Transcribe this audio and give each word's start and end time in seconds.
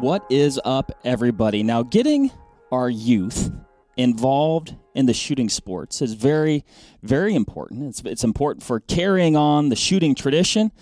What 0.00 0.26
is 0.28 0.60
up, 0.64 0.90
everybody? 1.04 1.62
Now, 1.62 1.84
getting 1.84 2.32
our 2.72 2.90
youth 2.90 3.52
involved 3.96 4.74
in 4.92 5.06
the 5.06 5.14
shooting 5.14 5.48
sports 5.48 6.02
is 6.02 6.14
very, 6.14 6.64
very 7.02 7.34
important. 7.36 7.84
It's, 7.84 8.02
it's 8.04 8.24
important 8.24 8.64
for 8.64 8.80
carrying 8.80 9.36
on 9.36 9.68
the 9.68 9.76
shooting 9.76 10.16
tradition, 10.16 10.72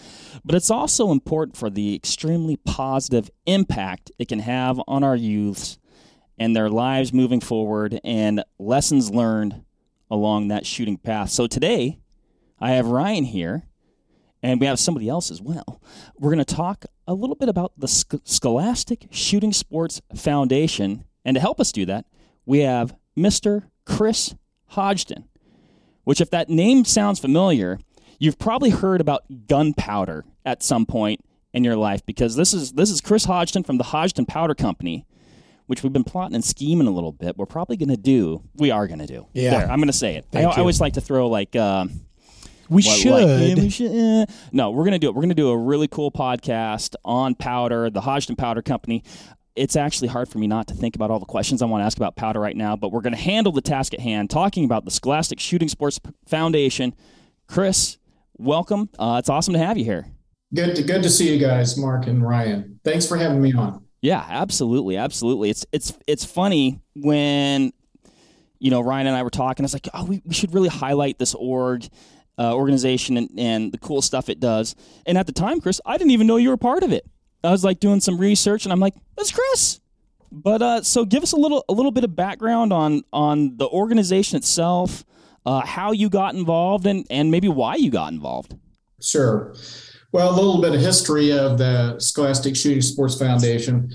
but 0.47 0.55
it's 0.55 0.71
also 0.71 1.11
important 1.11 1.59
for 1.59 1.69
the 1.69 1.95
extremely 1.95 2.57
positive 2.57 3.31
impact 3.45 4.11
it 4.19 4.29
can 4.29 4.41
have 4.41 4.81
on 4.89 5.05
our 5.05 5.15
youths 5.15 5.79
and 6.39 6.57
their 6.57 6.71
lives 6.71 7.13
moving 7.13 7.41
forward 7.41 8.01
and 8.03 8.43
lessons 8.59 9.11
learned 9.11 9.63
along 10.11 10.49
that 10.49 10.65
shooting 10.65 10.97
path. 10.97 11.29
So 11.29 11.47
today, 11.47 12.01
I 12.59 12.73
have 12.73 12.87
Ryan 12.87 13.25
here 13.25 13.69
and 14.43 14.59
we 14.59 14.67
have 14.67 14.79
somebody 14.79 15.09
else 15.09 15.31
as 15.31 15.43
well. 15.43 15.83
We're 16.19 16.33
going 16.33 16.45
to 16.45 16.55
talk 16.55 16.87
a 17.07 17.15
little 17.15 17.37
bit 17.37 17.49
about 17.49 17.73
the 17.77 17.89
Scholastic 17.89 19.09
Shooting 19.11 19.53
Sports 19.53 20.01
Foundation. 20.15 21.05
And 21.25 21.35
to 21.35 21.41
help 21.41 21.61
us 21.61 21.73
do 21.73 21.87
that, 21.87 22.07
we 22.47 22.61
have 22.61 22.97
Mr. 23.17 23.65
Chris 23.85 24.35
Hodgdon, 24.73 25.25
which, 26.05 26.21
if 26.21 26.31
that 26.31 26.49
name 26.49 26.85
sounds 26.85 27.19
familiar, 27.19 27.79
you've 28.19 28.39
probably 28.39 28.71
heard 28.71 29.01
about 29.01 29.47
gunpowder 29.47 30.25
at 30.45 30.63
some 30.63 30.87
point 30.87 31.21
in 31.53 31.65
your 31.65 31.77
life 31.77 32.05
because 32.07 32.35
this 32.37 32.55
is 32.55 32.73
this 32.73 32.91
is 32.91 33.01
Chris 33.01 33.27
Hodgdon 33.27 33.67
from 33.67 33.79
the 33.79 33.85
Hodgdon 33.85 34.27
Powder 34.27 34.55
Company, 34.55 35.07
which 35.67 35.83
we've 35.83 35.93
been 35.93 36.05
plotting 36.05 36.35
and 36.35 36.45
scheming 36.45 36.87
a 36.87 36.91
little 36.91 37.13
bit. 37.13 37.37
We're 37.37 37.47
probably 37.47 37.77
going 37.77 37.91
to 37.91 37.97
do. 37.97 38.43
We 38.55 38.71
are 38.71 38.87
going 38.87 39.01
to 39.01 39.07
do. 39.07 39.27
Yeah, 39.33 39.51
there, 39.51 39.71
I'm 39.71 39.79
going 39.79 39.89
to 39.89 39.93
say 39.93 40.17
it. 40.17 40.27
I, 40.33 40.45
I, 40.45 40.57
always 40.57 40.81
like 40.81 40.95
to 40.95 41.01
throw 41.01 41.29
like. 41.29 41.55
Uh, 41.55 41.87
we 42.73 42.83
what, 42.83 42.99
should. 42.99 43.11
Like, 43.13 43.57
yeah, 43.57 43.63
we 43.63 43.71
should. 43.71 43.93
Eh. 43.93 44.27
No, 44.53 44.71
we're 44.71 44.85
gonna 44.85 44.99
do 44.99 45.09
it. 45.09 45.15
We're 45.15 45.23
gonna 45.23 45.35
do 45.35 45.51
a 45.51 45.57
really 45.57 45.89
cool 45.89 46.11
podcast 46.11 46.95
on 47.05 47.35
powder, 47.35 47.91
the 47.91 48.01
Hodgdon 48.01 48.37
Powder 48.39 48.63
Company. 48.63 49.05
It's 49.55 49.77
actually 49.77 50.09
hard 50.09 50.29
for 50.29 50.39
me 50.39 50.47
not 50.47 50.69
to 50.69 50.75
think 50.75 50.97
about 50.97 51.11
all 51.11 51.19
the 51.19 51.27
questions 51.27 51.61
I 51.61 51.67
want 51.67 51.83
to 51.83 51.85
ask 51.85 51.99
about 51.99 52.17
powder 52.17 52.41
right 52.41 52.57
now, 52.57 52.75
but 52.75 52.91
we're 52.91 53.03
going 53.03 53.15
to 53.15 53.21
handle 53.21 53.53
the 53.53 53.61
task 53.61 53.93
at 53.93 54.01
hand, 54.01 54.31
talking 54.31 54.65
about 54.65 54.87
the 54.87 54.91
Scholastic 54.91 55.39
Shooting 55.39 55.69
Sports 55.69 56.01
Foundation. 56.27 56.95
Chris, 57.49 57.99
welcome. 58.39 58.89
Uh, 58.99 59.17
it's 59.19 59.29
awesome 59.29 59.53
to 59.53 59.59
have 59.59 59.77
you 59.77 59.85
here. 59.85 60.07
Good 60.55 60.75
to 60.77 60.83
good 60.83 61.03
to 61.03 61.11
see 61.11 61.31
you 61.31 61.39
guys, 61.39 61.77
Mark 61.77 62.07
and 62.07 62.27
Ryan. 62.27 62.81
Thanks 62.83 63.07
for 63.07 63.19
having 63.19 63.43
me 63.43 63.53
on. 63.53 63.85
Yeah, 64.01 64.25
absolutely, 64.27 64.97
absolutely. 64.97 65.51
It's 65.51 65.67
it's 65.71 65.99
it's 66.07 66.25
funny 66.25 66.81
when 66.97 67.73
you 68.59 68.71
know 68.71 68.81
Ryan 68.81 69.09
and 69.09 69.17
I 69.17 69.23
were 69.23 69.31
talking. 69.31 69.65
I 69.65 69.67
was 69.67 69.75
like, 69.75 69.89
oh, 69.93 70.05
we, 70.05 70.23
we 70.25 70.33
should 70.33 70.55
really 70.55 70.69
highlight 70.71 71.19
this 71.19 71.35
org 71.35 71.87
uh, 72.39 72.55
organization 72.55 73.17
and, 73.17 73.31
and 73.37 73.73
the 73.73 73.79
cool 73.79 74.03
stuff 74.03 74.29
it 74.29 74.41
does. 74.41 74.75
And 75.07 75.19
at 75.19 75.27
the 75.27 75.33
time, 75.33 75.61
Chris, 75.61 75.81
I 75.85 75.97
didn't 75.97 76.13
even 76.13 76.27
know 76.27 76.37
you 76.37 76.49
were 76.49 76.57
part 76.57 76.83
of 76.83 76.93
it. 76.93 77.07
I 77.45 77.51
was 77.51 77.65
like 77.65 77.81
doing 77.81 78.01
some 78.01 78.19
research, 78.19 78.65
and 78.65 78.73
I'm 78.73 78.81
like, 78.81 78.95
that's 79.17 79.33
Chris. 79.33 79.81
But 80.31 80.63
uh, 80.63 80.83
so 80.83 81.05
give 81.05 81.23
us 81.23 81.33
a 81.33 81.37
little 81.37 81.65
a 81.69 81.73
little 81.73 81.91
bit 81.91 82.05
of 82.05 82.17
background 82.17 82.73
on 82.73 83.03
on 83.13 83.57
the 83.57 83.69
organization 83.69 84.37
itself, 84.37 85.05
uh, 85.45 85.61
how 85.67 85.93
you 85.93 86.09
got 86.09 86.35
involved, 86.35 86.87
and 86.87 87.07
and 87.11 87.31
maybe 87.31 87.49
why 87.49 87.75
you 87.75 87.91
got 87.91 88.13
involved. 88.13 88.57
Sure. 89.01 89.55
Well, 90.13 90.31
a 90.31 90.37
little 90.37 90.61
bit 90.61 90.75
of 90.75 90.81
history 90.81 91.33
of 91.33 91.59
the 91.59 91.99
Scholastic 91.99 92.55
Shooting 92.55 92.83
Sports 92.83 93.19
Foundation. 93.19 93.91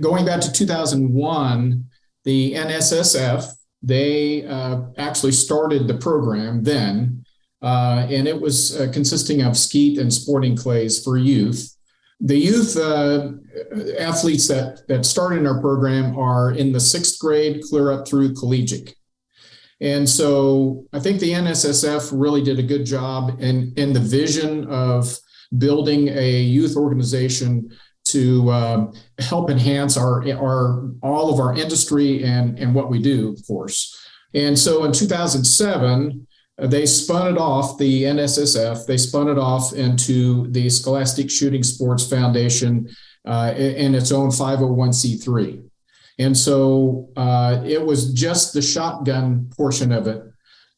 Going 0.00 0.24
back 0.24 0.40
to 0.40 0.52
2001, 0.52 1.84
the 2.24 2.54
NSSF 2.54 3.52
they 3.82 4.44
uh, 4.46 4.80
actually 4.96 5.32
started 5.32 5.86
the 5.86 5.94
program 5.98 6.64
then 6.64 7.24
uh, 7.62 8.06
and 8.10 8.28
it 8.28 8.40
was 8.40 8.78
uh, 8.78 8.90
consisting 8.92 9.42
of 9.42 9.56
skeet 9.56 9.98
and 9.98 10.12
sporting 10.12 10.56
clays 10.56 11.02
for 11.02 11.16
youth. 11.16 11.76
The 12.20 12.36
youth 12.36 12.76
uh, 12.76 13.32
athletes 13.98 14.48
that, 14.48 14.86
that 14.88 15.04
started 15.04 15.40
in 15.40 15.46
our 15.46 15.60
program 15.60 16.18
are 16.18 16.52
in 16.52 16.72
the 16.72 16.80
sixth 16.80 17.18
grade, 17.18 17.62
clear 17.68 17.92
up 17.92 18.08
through 18.08 18.34
collegiate. 18.34 18.94
And 19.80 20.08
so 20.08 20.86
I 20.92 21.00
think 21.00 21.20
the 21.20 21.32
NSSF 21.32 22.10
really 22.12 22.42
did 22.42 22.58
a 22.58 22.62
good 22.62 22.86
job 22.86 23.36
in, 23.40 23.74
in 23.76 23.92
the 23.92 24.00
vision 24.00 24.66
of 24.70 25.14
building 25.58 26.08
a 26.08 26.40
youth 26.40 26.76
organization 26.76 27.70
to 28.08 28.50
um, 28.50 28.94
help 29.18 29.50
enhance 29.50 29.96
our, 29.96 30.26
our 30.32 30.90
all 31.02 31.32
of 31.32 31.40
our 31.40 31.54
industry 31.54 32.24
and, 32.24 32.58
and 32.58 32.74
what 32.74 32.88
we 32.88 33.02
do, 33.02 33.32
of 33.32 33.46
course. 33.46 33.94
And 34.32 34.58
so 34.58 34.84
in 34.84 34.92
2007, 34.92 36.26
they 36.58 36.86
spun 36.86 37.34
it 37.34 37.38
off, 37.38 37.76
the 37.78 38.04
NSSF, 38.04 38.86
they 38.86 38.96
spun 38.96 39.28
it 39.28 39.38
off 39.38 39.74
into 39.74 40.50
the 40.52 40.70
Scholastic 40.70 41.30
Shooting 41.30 41.62
Sports 41.62 42.08
Foundation 42.08 42.88
uh, 43.26 43.52
in 43.56 43.94
its 43.94 44.10
own 44.10 44.30
501c3. 44.30 45.62
And 46.18 46.36
so 46.36 47.10
uh, 47.16 47.62
it 47.64 47.84
was 47.84 48.12
just 48.12 48.54
the 48.54 48.62
shotgun 48.62 49.50
portion 49.54 49.92
of 49.92 50.06
it 50.06 50.22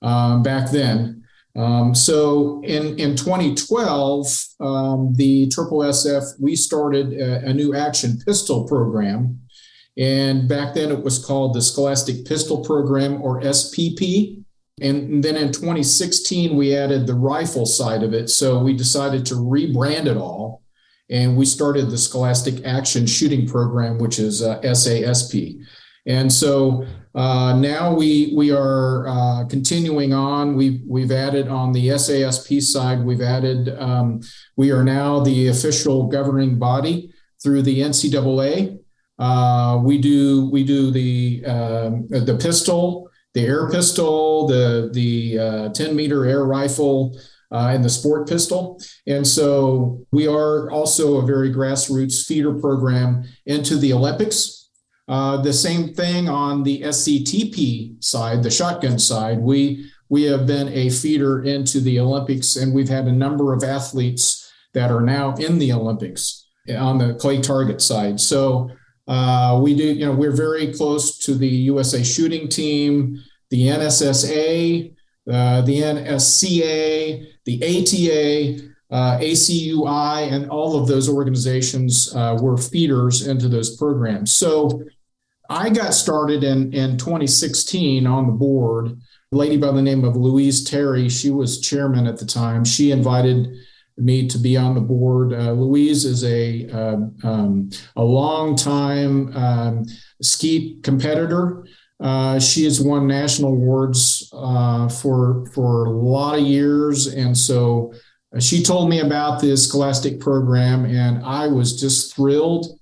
um, 0.03 0.43
back 0.43 0.71
then. 0.71 1.23
Um, 1.55 1.95
so 1.95 2.63
in, 2.65 2.99
in 2.99 3.17
2012, 3.17 4.27
um, 4.61 5.13
the 5.15 5.49
Triple 5.49 5.81
SF, 5.81 6.41
we 6.41 6.57
started 6.57 7.13
a, 7.13 7.47
a 7.47 7.53
new 7.53 7.75
action 7.75 8.19
pistol 8.25 8.67
program. 8.67 9.41
And 9.97 10.49
back 10.49 10.75
then 10.75 10.93
it 10.93 11.03
was 11.03 11.25
called 11.25 11.55
the 11.55 11.63
Scholastic 11.63 12.25
Pistol 12.25 12.65
Program 12.65 13.21
or 13.21 13.41
SPP. 13.43 14.45
And 14.83 15.23
then 15.23 15.37
in 15.37 15.53
2016, 15.53 16.57
we 16.57 16.75
added 16.75 17.07
the 17.07 17.15
rifle 17.15 17.67
side 17.67 18.03
of 18.03 18.15
it. 18.15 18.31
So 18.31 18.63
we 18.63 18.75
decided 18.75 19.27
to 19.27 19.35
rebrand 19.35 20.07
it 20.07 20.17
all. 20.17 20.63
And 21.11 21.37
we 21.37 21.47
started 21.47 21.91
the 21.91 21.99
Scholastic 21.99 22.65
Action 22.65 23.07
Shooting 23.07 23.49
Program, 23.49 23.99
which 23.99 24.19
is 24.19 24.43
uh, 24.43 24.61
SASP. 24.61 25.61
And 26.07 26.33
so 26.33 26.87
uh, 27.15 27.57
now 27.59 27.95
we 27.95 28.33
we 28.37 28.51
are 28.51 29.07
uh, 29.09 29.45
continuing 29.47 30.13
on. 30.13 30.55
We've 30.55 30.81
we've 30.87 31.11
added 31.11 31.49
on 31.49 31.73
the 31.73 31.89
SASP 31.89 32.63
side. 32.63 33.05
We've 33.05 33.21
added. 33.21 33.77
Um, 33.79 34.21
we 34.57 34.71
are 34.71 34.85
now 34.85 35.21
the 35.21 35.49
official 35.49 36.07
governing 36.07 36.59
body 36.59 37.13
through 37.43 37.63
the 37.63 37.81
NCAA. 37.81 38.79
Uh, 39.19 39.81
we 39.83 39.99
do 39.99 40.49
we 40.51 40.65
do 40.65 40.91
the 40.91 41.45
um, 41.45 42.07
the 42.09 42.39
pistol 42.41 43.08
the 43.39 43.47
air 43.47 43.71
pistol, 43.71 44.47
the 44.47 44.91
the 44.93 45.39
uh, 45.39 45.69
10 45.71 45.95
meter 45.95 46.27
air 46.27 46.45
rifle, 46.45 47.19
uh, 47.53 47.71
and 47.73 47.85
the 47.85 47.89
sport 47.89 48.29
pistol. 48.29 48.81
And 49.07 49.27
so 49.27 50.05
we 50.13 50.27
are 50.27 50.71
also 50.71 51.19
a 51.19 51.27
very 51.27 51.53
grassroots 51.53 52.27
feeder 52.27 52.55
program 52.55 53.25
into 53.47 53.77
the 53.77 53.93
Olympics. 53.93 54.71
Uh, 55.07 55.41
the 55.41 55.53
same 55.53 55.95
thing 55.95 56.29
on 56.29 56.63
the 56.65 56.83
SCTP 56.83 58.03
side, 58.05 58.43
the 58.43 58.51
shotgun 58.51 58.99
side. 58.99 59.39
We 59.39 59.91
we 60.11 60.23
have 60.25 60.47
been 60.47 60.69
a 60.69 60.91
feeder 60.91 61.43
into 61.45 61.81
the 61.81 62.01
Olympics, 62.01 62.57
and 62.57 62.75
we've 62.75 62.89
had 62.89 63.07
a 63.07 63.13
number 63.13 63.53
of 63.53 63.63
athletes 63.63 64.51
that 64.75 64.91
are 64.91 65.01
now 65.01 65.35
in 65.37 65.59
the 65.59 65.73
Olympics 65.73 66.47
on 66.69 66.99
the 66.99 67.15
clay 67.15 67.41
target 67.41 67.81
side. 67.81 68.21
So 68.21 68.71
uh, 69.09 69.59
we 69.63 69.75
do, 69.75 69.85
you 69.85 70.05
know, 70.05 70.13
we're 70.13 70.37
very 70.37 70.73
close 70.73 71.19
to 71.19 71.35
the 71.35 71.49
USA 71.49 72.03
shooting 72.05 72.47
team, 72.47 73.23
the 73.51 73.67
NSSA, 73.69 74.95
uh, 75.31 75.61
the 75.63 75.81
NSCA, 75.81 77.27
the 77.45 77.63
ATA, 77.63 78.69
uh, 78.91 79.19
ACUI, 79.19 80.33
and 80.33 80.51
all 80.51 80.81
of 80.81 80.89
those 80.89 81.09
organizations 81.09 82.15
uh, 82.15 82.39
were 82.41 82.57
feeders 82.57 83.27
into 83.27 83.49
those 83.49 83.77
programs. 83.77 84.35
So 84.35 84.83
I 85.51 85.71
got 85.71 85.95
started 85.95 86.45
in, 86.45 86.73
in 86.73 86.97
2016 86.97 88.07
on 88.07 88.27
the 88.27 88.33
board. 88.33 88.99
A 89.33 89.37
lady 89.37 89.59
by 89.59 89.73
the 89.73 89.83
name 89.83 90.05
of 90.05 90.17
Louise 90.17 90.65
Terry, 90.65 91.09
she 91.09 91.31
was 91.31 91.61
chairman 91.61 92.07
at 92.07 92.19
the 92.19 92.25
time. 92.25 92.65
She 92.65 92.91
invited 92.91 93.55
me 93.99 94.27
to 94.29 94.39
be 94.39 94.57
on 94.57 94.75
the 94.75 94.81
board. 94.81 95.33
Uh, 95.33 95.53
Louise 95.53 96.05
is 96.05 96.25
a 96.25 96.69
um, 96.71 97.17
um, 97.25 97.71
a 97.97 98.03
long 98.03 98.57
time 98.57 99.37
um, 99.37 99.85
skeet 100.23 100.83
competitor. 100.83 101.67
Uh, 102.01 102.39
she 102.39 102.65
has 102.65 102.81
won 102.81 103.07
national 103.07 103.53
awards 103.53 104.31
uh, 104.33 104.89
for 104.89 105.47
for 105.47 105.87
a 105.87 105.91
lot 105.91 106.39
of 106.39 106.47
years, 106.47 107.09
and 107.09 107.37
so 107.37 107.93
uh, 108.35 108.41
she 108.41 108.63
told 108.63 108.89
me 108.89 109.01
about 109.01 109.41
this 109.41 109.67
Scholastic 109.69 110.21
program, 110.21 110.85
and 110.85 111.25
I 111.25 111.49
was 111.49 111.81
just 111.81 112.15
thrilled. 112.15 112.79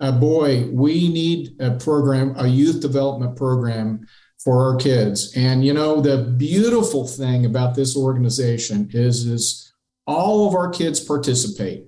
Uh, 0.00 0.12
boy, 0.12 0.68
we 0.70 1.08
need 1.08 1.60
a 1.60 1.72
program, 1.72 2.34
a 2.36 2.46
youth 2.46 2.80
development 2.80 3.36
program 3.36 4.06
for 4.38 4.62
our 4.64 4.76
kids. 4.76 5.32
And 5.34 5.64
you 5.64 5.72
know, 5.72 6.00
the 6.00 6.34
beautiful 6.36 7.06
thing 7.06 7.46
about 7.46 7.74
this 7.74 7.96
organization 7.96 8.90
is 8.92 9.24
is 9.26 9.72
all 10.06 10.48
of 10.48 10.54
our 10.54 10.70
kids 10.70 11.00
participate. 11.00 11.84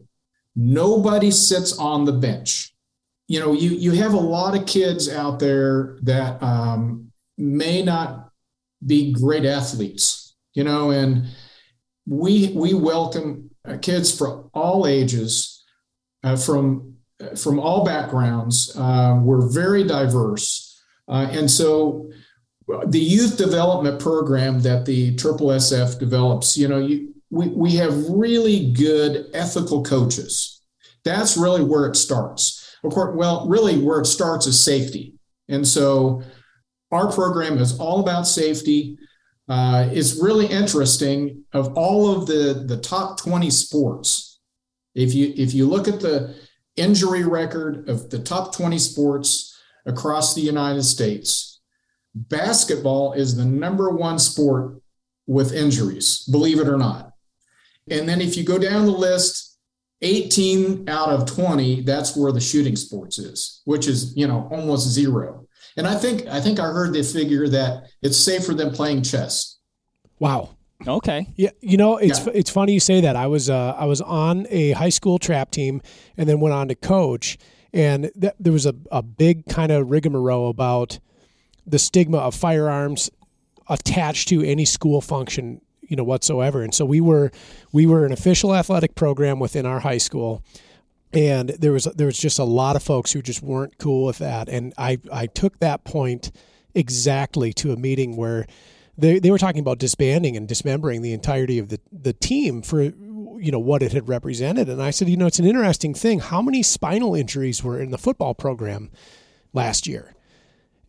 Nobody 0.56 1.30
sits 1.30 1.78
on 1.78 2.04
the 2.04 2.12
bench. 2.12 2.69
You 3.30 3.38
know, 3.38 3.52
you 3.52 3.70
you 3.70 3.92
have 3.92 4.12
a 4.12 4.16
lot 4.16 4.56
of 4.58 4.66
kids 4.66 5.08
out 5.08 5.38
there 5.38 5.98
that 6.02 6.42
um, 6.42 7.12
may 7.38 7.80
not 7.80 8.32
be 8.84 9.12
great 9.12 9.44
athletes. 9.44 10.34
You 10.52 10.64
know, 10.64 10.90
and 10.90 11.28
we 12.08 12.48
we 12.56 12.74
welcome 12.74 13.52
uh, 13.64 13.76
kids 13.80 14.10
from 14.18 14.50
all 14.52 14.84
ages, 14.84 15.64
uh, 16.24 16.34
from 16.34 16.96
from 17.38 17.60
all 17.60 17.84
backgrounds. 17.84 18.76
Uh, 18.76 19.20
we're 19.22 19.48
very 19.48 19.84
diverse. 19.84 20.82
Uh, 21.06 21.28
and 21.30 21.48
so 21.48 22.10
the 22.88 22.98
youth 22.98 23.36
development 23.36 24.00
program 24.00 24.58
that 24.62 24.86
the 24.86 25.14
Triple 25.14 25.48
SF 25.50 26.00
develops, 26.00 26.56
you 26.56 26.66
know, 26.66 26.78
you, 26.78 27.14
we, 27.30 27.46
we 27.46 27.76
have 27.76 28.08
really 28.08 28.72
good 28.72 29.30
ethical 29.34 29.84
coaches. 29.84 30.60
That's 31.04 31.36
really 31.36 31.62
where 31.62 31.86
it 31.86 31.94
starts. 31.94 32.59
Of 32.84 32.92
course, 32.92 33.16
well, 33.16 33.46
really 33.48 33.78
where 33.78 34.00
it 34.00 34.06
starts 34.06 34.46
is 34.46 34.62
safety. 34.62 35.14
And 35.48 35.66
so 35.66 36.22
our 36.90 37.12
program 37.12 37.58
is 37.58 37.78
all 37.78 38.00
about 38.00 38.26
safety. 38.26 38.98
Uh, 39.48 39.88
it's 39.92 40.22
really 40.22 40.46
interesting 40.46 41.44
of 41.52 41.74
all 41.74 42.14
of 42.14 42.26
the, 42.26 42.64
the 42.66 42.78
top 42.78 43.20
20 43.20 43.50
sports. 43.50 44.40
If 44.94 45.14
you 45.14 45.32
if 45.36 45.54
you 45.54 45.68
look 45.68 45.86
at 45.86 46.00
the 46.00 46.36
injury 46.76 47.24
record 47.24 47.88
of 47.88 48.10
the 48.10 48.18
top 48.18 48.54
20 48.54 48.78
sports 48.78 49.56
across 49.86 50.34
the 50.34 50.40
United 50.40 50.82
States, 50.82 51.60
basketball 52.14 53.12
is 53.12 53.36
the 53.36 53.44
number 53.44 53.90
one 53.90 54.18
sport 54.18 54.80
with 55.26 55.52
injuries, 55.52 56.24
believe 56.30 56.58
it 56.58 56.68
or 56.68 56.76
not. 56.76 57.12
And 57.88 58.08
then 58.08 58.20
if 58.20 58.36
you 58.36 58.44
go 58.44 58.58
down 58.58 58.86
the 58.86 58.92
list, 58.92 59.49
18 60.02 60.88
out 60.88 61.10
of 61.10 61.26
20, 61.26 61.82
that's 61.82 62.16
where 62.16 62.32
the 62.32 62.40
shooting 62.40 62.76
sports 62.76 63.18
is, 63.18 63.62
which 63.64 63.86
is, 63.86 64.16
you 64.16 64.26
know, 64.26 64.48
almost 64.50 64.88
zero. 64.88 65.46
And 65.76 65.86
I 65.86 65.94
think 65.94 66.26
I 66.26 66.40
think 66.40 66.58
I 66.58 66.64
heard 66.64 66.92
the 66.92 67.02
figure 67.02 67.48
that 67.48 67.84
it's 68.02 68.16
safer 68.16 68.54
than 68.54 68.72
playing 68.72 69.02
chess. 69.02 69.58
Wow. 70.18 70.56
Okay. 70.86 71.32
Yeah, 71.36 71.50
you 71.60 71.76
know, 71.76 71.98
it's 71.98 72.26
yeah. 72.26 72.32
it's 72.34 72.50
funny 72.50 72.72
you 72.72 72.80
say 72.80 73.02
that. 73.02 73.14
I 73.14 73.26
was 73.26 73.48
uh, 73.48 73.74
I 73.78 73.84
was 73.84 74.00
on 74.00 74.46
a 74.50 74.72
high 74.72 74.88
school 74.88 75.18
trap 75.18 75.50
team 75.50 75.80
and 76.16 76.28
then 76.28 76.40
went 76.40 76.54
on 76.54 76.68
to 76.68 76.74
coach 76.74 77.38
and 77.72 78.10
th- 78.20 78.34
there 78.38 78.52
was 78.52 78.66
a, 78.66 78.74
a 78.90 79.02
big 79.02 79.46
kind 79.46 79.70
of 79.70 79.90
rigmarole 79.90 80.50
about 80.50 80.98
the 81.66 81.78
stigma 81.78 82.18
of 82.18 82.34
firearms 82.34 83.10
attached 83.68 84.28
to 84.28 84.42
any 84.42 84.64
school 84.64 85.00
function 85.00 85.60
you 85.90 85.96
know 85.96 86.04
whatsoever. 86.04 86.62
And 86.62 86.72
so 86.72 86.86
we 86.86 87.00
were 87.00 87.30
we 87.72 87.84
were 87.84 88.06
an 88.06 88.12
official 88.12 88.54
athletic 88.54 88.94
program 88.94 89.38
within 89.38 89.66
our 89.66 89.80
high 89.80 89.98
school, 89.98 90.42
and 91.12 91.50
there 91.50 91.72
was 91.72 91.84
there 91.84 92.06
was 92.06 92.16
just 92.16 92.38
a 92.38 92.44
lot 92.44 92.76
of 92.76 92.82
folks 92.82 93.12
who 93.12 93.20
just 93.20 93.42
weren't 93.42 93.76
cool 93.78 94.06
with 94.06 94.18
that. 94.18 94.48
And 94.48 94.72
I 94.78 94.98
I 95.12 95.26
took 95.26 95.58
that 95.58 95.84
point 95.84 96.30
exactly 96.74 97.52
to 97.52 97.72
a 97.72 97.76
meeting 97.76 98.16
where 98.16 98.46
they, 98.96 99.18
they 99.18 99.30
were 99.30 99.38
talking 99.38 99.60
about 99.60 99.78
disbanding 99.78 100.36
and 100.36 100.46
dismembering 100.46 101.02
the 101.02 101.12
entirety 101.12 101.58
of 101.58 101.68
the, 101.68 101.80
the 101.90 102.12
team 102.12 102.62
for 102.62 102.82
you 102.82 103.50
know 103.50 103.58
what 103.58 103.82
it 103.82 103.92
had 103.92 104.08
represented. 104.08 104.68
And 104.68 104.80
i 104.80 104.90
said 104.90 105.08
you 105.08 105.16
know 105.16 105.26
it's 105.26 105.40
an 105.40 105.46
interesting 105.46 105.92
thing. 105.92 106.20
How 106.20 106.40
many 106.40 106.62
spinal 106.62 107.16
injuries 107.16 107.64
were 107.64 107.80
in 107.80 107.90
the 107.90 107.98
football 107.98 108.34
program 108.34 108.90
last 109.52 109.88
year? 109.88 110.14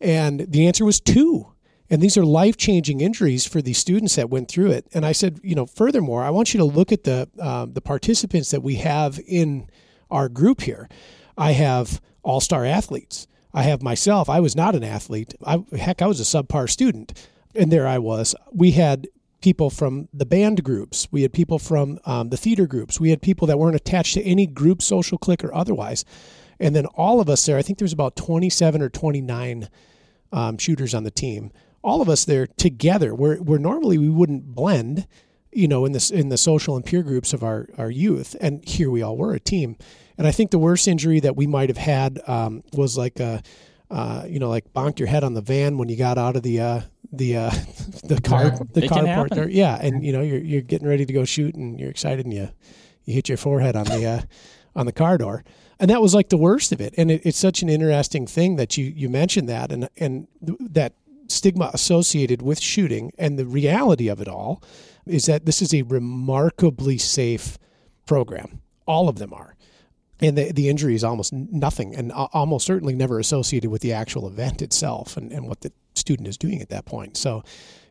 And 0.00 0.40
the 0.40 0.66
answer 0.66 0.84
was 0.84 1.00
two 1.00 1.51
and 1.92 2.00
these 2.00 2.16
are 2.16 2.24
life 2.24 2.56
changing 2.56 3.02
injuries 3.02 3.44
for 3.46 3.60
these 3.60 3.76
students 3.76 4.16
that 4.16 4.30
went 4.30 4.48
through 4.50 4.70
it. 4.70 4.86
And 4.94 5.04
I 5.04 5.12
said, 5.12 5.38
you 5.42 5.54
know, 5.54 5.66
furthermore, 5.66 6.24
I 6.24 6.30
want 6.30 6.54
you 6.54 6.58
to 6.58 6.64
look 6.64 6.90
at 6.90 7.04
the 7.04 7.28
uh, 7.38 7.66
the 7.70 7.82
participants 7.82 8.50
that 8.50 8.62
we 8.62 8.76
have 8.76 9.20
in 9.28 9.68
our 10.10 10.30
group 10.30 10.62
here. 10.62 10.88
I 11.36 11.52
have 11.52 12.00
all 12.22 12.40
star 12.40 12.64
athletes. 12.64 13.26
I 13.52 13.64
have 13.64 13.82
myself. 13.82 14.30
I 14.30 14.40
was 14.40 14.56
not 14.56 14.74
an 14.74 14.82
athlete. 14.82 15.34
I, 15.44 15.62
heck, 15.76 16.00
I 16.00 16.06
was 16.06 16.18
a 16.18 16.22
subpar 16.22 16.70
student, 16.70 17.28
and 17.54 17.70
there 17.70 17.86
I 17.86 17.98
was. 17.98 18.34
We 18.50 18.70
had 18.70 19.08
people 19.42 19.68
from 19.68 20.08
the 20.14 20.24
band 20.24 20.64
groups. 20.64 21.08
We 21.10 21.20
had 21.20 21.34
people 21.34 21.58
from 21.58 21.98
um, 22.06 22.30
the 22.30 22.38
theater 22.38 22.66
groups. 22.66 23.00
We 23.00 23.10
had 23.10 23.20
people 23.20 23.46
that 23.48 23.58
weren't 23.58 23.76
attached 23.76 24.14
to 24.14 24.22
any 24.22 24.46
group, 24.46 24.80
social 24.80 25.18
clique, 25.18 25.44
or 25.44 25.54
otherwise. 25.54 26.06
And 26.58 26.74
then 26.74 26.86
all 26.86 27.20
of 27.20 27.28
us 27.28 27.44
there, 27.44 27.58
I 27.58 27.62
think 27.62 27.78
there 27.78 27.84
was 27.84 27.92
about 27.92 28.16
27 28.16 28.80
or 28.80 28.88
29 28.88 29.68
um, 30.32 30.56
shooters 30.56 30.94
on 30.94 31.04
the 31.04 31.10
team 31.10 31.52
all 31.82 32.00
of 32.00 32.08
us 32.08 32.24
there 32.24 32.46
together. 32.46 33.14
Where, 33.14 33.36
where 33.36 33.58
normally 33.58 33.98
we 33.98 34.08
wouldn't 34.10 34.54
blend 34.54 35.06
you 35.52 35.68
know 35.68 35.84
in 35.84 35.92
this 35.92 36.10
in 36.10 36.30
the 36.30 36.38
social 36.38 36.76
and 36.76 36.84
peer 36.84 37.02
groups 37.02 37.32
of 37.32 37.42
our 37.42 37.68
our 37.78 37.90
youth. 37.90 38.34
And 38.40 38.66
here 38.66 38.90
we 38.90 39.02
all 39.02 39.16
were 39.16 39.34
a 39.34 39.40
team. 39.40 39.76
And 40.18 40.26
i 40.26 40.30
think 40.30 40.50
the 40.50 40.58
worst 40.58 40.88
injury 40.88 41.20
that 41.20 41.36
we 41.36 41.46
might 41.46 41.68
have 41.68 41.78
had 41.78 42.20
um, 42.26 42.62
was 42.72 42.96
like 42.96 43.20
a 43.20 43.42
uh, 43.90 44.24
you 44.26 44.38
know 44.38 44.48
like 44.48 44.72
bonked 44.72 44.98
your 44.98 45.08
head 45.08 45.22
on 45.22 45.34
the 45.34 45.42
van 45.42 45.76
when 45.76 45.88
you 45.88 45.96
got 45.96 46.16
out 46.16 46.36
of 46.36 46.42
the 46.42 46.60
uh, 46.60 46.80
the 47.12 47.36
uh, 47.36 47.50
the 48.04 48.20
car 48.20 48.50
the 48.72 48.82
carport 48.82 49.30
there. 49.30 49.48
Yeah. 49.48 49.78
And 49.80 50.04
you 50.04 50.12
know 50.12 50.22
you're 50.22 50.40
you're 50.40 50.62
getting 50.62 50.88
ready 50.88 51.04
to 51.04 51.12
go 51.12 51.24
shoot 51.24 51.54
and 51.54 51.78
you're 51.78 51.90
excited 51.90 52.24
and 52.24 52.34
you 52.34 52.48
you 53.04 53.14
hit 53.14 53.28
your 53.28 53.38
forehead 53.38 53.76
on 53.76 53.84
the 53.84 54.06
uh, 54.06 54.20
on 54.74 54.86
the 54.86 54.92
car 54.92 55.18
door. 55.18 55.44
And 55.78 55.90
that 55.90 56.00
was 56.00 56.14
like 56.14 56.28
the 56.28 56.36
worst 56.36 56.70
of 56.70 56.80
it. 56.80 56.94
And 56.96 57.10
it, 57.10 57.22
it's 57.24 57.38
such 57.38 57.60
an 57.62 57.68
interesting 57.68 58.26
thing 58.26 58.56
that 58.56 58.78
you 58.78 58.86
you 58.86 59.08
mentioned 59.08 59.48
that. 59.48 59.70
And 59.70 59.88
and 59.98 60.26
that 60.40 60.94
stigma 61.32 61.70
associated 61.72 62.42
with 62.42 62.60
shooting. 62.60 63.12
And 63.18 63.38
the 63.38 63.46
reality 63.46 64.08
of 64.08 64.20
it 64.20 64.28
all 64.28 64.62
is 65.06 65.26
that 65.26 65.46
this 65.46 65.62
is 65.62 65.74
a 65.74 65.82
remarkably 65.82 66.98
safe 66.98 67.58
program. 68.06 68.60
All 68.86 69.08
of 69.08 69.16
them 69.16 69.32
are. 69.32 69.56
And 70.20 70.38
the, 70.38 70.52
the 70.52 70.68
injury 70.68 70.94
is 70.94 71.02
almost 71.02 71.32
nothing 71.32 71.96
and 71.96 72.12
almost 72.12 72.64
certainly 72.66 72.94
never 72.94 73.18
associated 73.18 73.70
with 73.70 73.82
the 73.82 73.92
actual 73.92 74.28
event 74.28 74.62
itself 74.62 75.16
and, 75.16 75.32
and 75.32 75.48
what 75.48 75.62
the 75.62 75.72
student 75.94 76.28
is 76.28 76.38
doing 76.38 76.62
at 76.62 76.68
that 76.68 76.84
point. 76.84 77.16
So, 77.16 77.42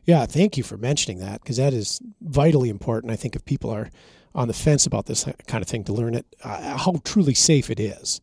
yeah, 0.04 0.24
thank 0.26 0.56
you 0.56 0.64
for 0.64 0.76
mentioning 0.78 1.18
that 1.18 1.42
because 1.42 1.58
that 1.58 1.74
is 1.74 2.00
vitally 2.22 2.70
important. 2.70 3.12
I 3.12 3.16
think 3.16 3.36
if 3.36 3.44
people 3.44 3.70
are 3.70 3.90
on 4.34 4.48
the 4.48 4.54
fence 4.54 4.86
about 4.86 5.06
this 5.06 5.26
kind 5.46 5.62
of 5.62 5.68
thing 5.68 5.84
to 5.84 5.92
learn 5.92 6.14
it, 6.14 6.26
uh, 6.42 6.78
how 6.78 6.94
truly 7.04 7.34
safe 7.34 7.70
it 7.70 7.78
is. 7.78 8.20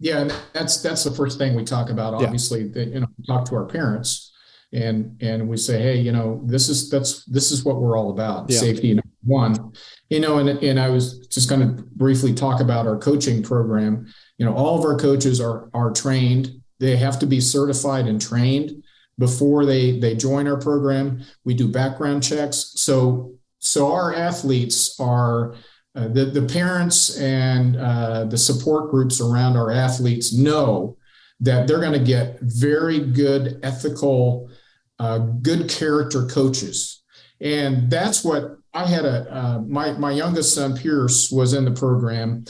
Yeah, 0.00 0.20
and 0.20 0.34
that's 0.52 0.80
that's 0.80 1.04
the 1.04 1.10
first 1.10 1.38
thing 1.38 1.54
we 1.54 1.64
talk 1.64 1.90
about. 1.90 2.14
Obviously, 2.14 2.62
yeah. 2.62 2.72
that, 2.74 2.88
you 2.88 3.00
know, 3.00 3.08
talk 3.26 3.44
to 3.46 3.56
our 3.56 3.66
parents, 3.66 4.32
and 4.72 5.20
and 5.20 5.48
we 5.48 5.56
say, 5.56 5.82
hey, 5.82 5.98
you 5.98 6.12
know, 6.12 6.40
this 6.44 6.68
is 6.68 6.88
that's 6.88 7.24
this 7.24 7.50
is 7.50 7.64
what 7.64 7.80
we're 7.80 7.98
all 7.98 8.10
about. 8.10 8.48
Yeah. 8.48 8.60
Safety 8.60 8.98
one, 9.24 9.72
you 10.08 10.20
know, 10.20 10.38
and 10.38 10.48
and 10.48 10.78
I 10.78 10.88
was 10.88 11.26
just 11.28 11.48
going 11.48 11.76
to 11.76 11.82
briefly 11.96 12.32
talk 12.32 12.60
about 12.60 12.86
our 12.86 12.96
coaching 12.96 13.42
program. 13.42 14.06
You 14.38 14.46
know, 14.46 14.54
all 14.54 14.78
of 14.78 14.84
our 14.84 14.96
coaches 14.96 15.40
are 15.40 15.68
are 15.74 15.90
trained. 15.90 16.50
They 16.78 16.96
have 16.96 17.18
to 17.18 17.26
be 17.26 17.40
certified 17.40 18.06
and 18.06 18.20
trained 18.20 18.84
before 19.18 19.66
they 19.66 19.98
they 19.98 20.14
join 20.14 20.46
our 20.46 20.58
program. 20.58 21.24
We 21.44 21.54
do 21.54 21.66
background 21.66 22.22
checks. 22.22 22.72
So 22.76 23.34
so 23.58 23.92
our 23.92 24.14
athletes 24.14 24.98
are 25.00 25.56
uh, 25.98 26.06
the, 26.06 26.26
the 26.26 26.42
parents 26.42 27.18
and 27.18 27.76
uh, 27.76 28.24
the 28.24 28.38
support 28.38 28.88
groups 28.88 29.20
around 29.20 29.56
our 29.56 29.72
athletes 29.72 30.32
know 30.32 30.96
that 31.40 31.66
they're 31.66 31.80
going 31.80 31.92
to 31.92 31.98
get 31.98 32.38
very 32.40 33.00
good 33.00 33.58
ethical 33.64 34.48
uh, 35.00 35.18
good 35.18 35.68
character 35.68 36.26
coaches. 36.26 37.02
And 37.40 37.90
that's 37.90 38.24
what 38.24 38.56
i 38.74 38.84
had 38.86 39.04
a 39.04 39.34
uh, 39.34 39.58
my, 39.66 39.92
my 39.92 40.12
youngest 40.12 40.54
son 40.54 40.76
pierce 40.76 41.30
was 41.32 41.54
in 41.54 41.64
the 41.64 41.72
program 41.72 42.44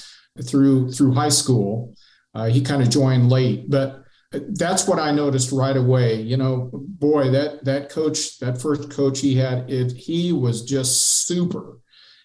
through 0.44 0.92
through 0.92 1.14
high 1.14 1.30
school. 1.30 1.94
Uh, 2.34 2.46
he 2.46 2.60
kind 2.60 2.82
of 2.82 2.90
joined 2.90 3.30
late 3.30 3.70
but 3.70 4.02
that's 4.50 4.86
what 4.86 4.98
i 4.98 5.10
noticed 5.10 5.52
right 5.52 5.76
away. 5.76 6.20
You 6.20 6.36
know 6.36 6.70
boy 6.72 7.30
that 7.30 7.64
that 7.64 7.88
coach 7.88 8.38
that 8.40 8.60
first 8.60 8.90
coach 8.90 9.20
he 9.20 9.36
had 9.36 9.70
it 9.70 9.92
he 9.92 10.32
was 10.32 10.64
just 10.64 11.26
super. 11.26 11.78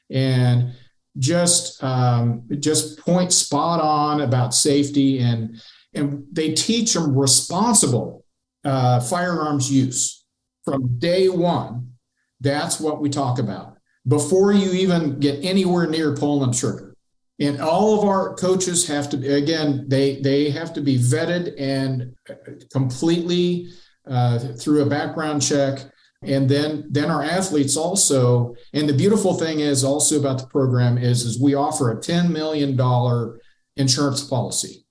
And 0.09 0.73
just 1.17 1.83
um, 1.83 2.43
just 2.59 2.99
point 2.99 3.31
spot 3.31 3.79
on 3.79 4.21
about 4.21 4.53
safety 4.53 5.19
and 5.19 5.61
and 5.93 6.25
they 6.31 6.53
teach 6.53 6.93
them 6.93 7.15
responsible 7.15 8.25
uh, 8.65 8.99
firearms 8.99 9.71
use 9.71 10.25
from 10.65 10.97
day 10.97 11.29
one. 11.29 11.93
That's 12.39 12.79
what 12.79 12.99
we 12.99 13.09
talk 13.09 13.39
about 13.39 13.77
before 14.07 14.51
you 14.51 14.71
even 14.71 15.19
get 15.19 15.43
anywhere 15.43 15.87
near 15.87 16.15
pulling 16.15 16.51
the 16.51 16.57
trigger. 16.57 16.95
And 17.39 17.59
all 17.61 17.97
of 17.97 18.05
our 18.05 18.35
coaches 18.35 18.87
have 18.87 19.09
to 19.09 19.33
again 19.33 19.85
they 19.87 20.21
they 20.21 20.49
have 20.51 20.73
to 20.73 20.81
be 20.81 20.97
vetted 20.97 21.53
and 21.59 22.15
completely 22.71 23.69
uh, 24.07 24.39
through 24.39 24.83
a 24.83 24.85
background 24.85 25.41
check 25.41 25.79
and 26.25 26.49
then 26.49 26.85
then 26.89 27.09
our 27.09 27.23
athletes 27.23 27.75
also 27.77 28.55
and 28.73 28.87
the 28.87 28.93
beautiful 28.93 29.33
thing 29.33 29.59
is 29.59 29.83
also 29.83 30.19
about 30.19 30.39
the 30.39 30.47
program 30.47 30.97
is 30.97 31.23
is 31.23 31.39
we 31.39 31.55
offer 31.55 31.91
a 31.91 32.01
10 32.01 32.31
million 32.31 32.75
dollar 32.75 33.39
insurance 33.77 34.23
policy. 34.23 34.85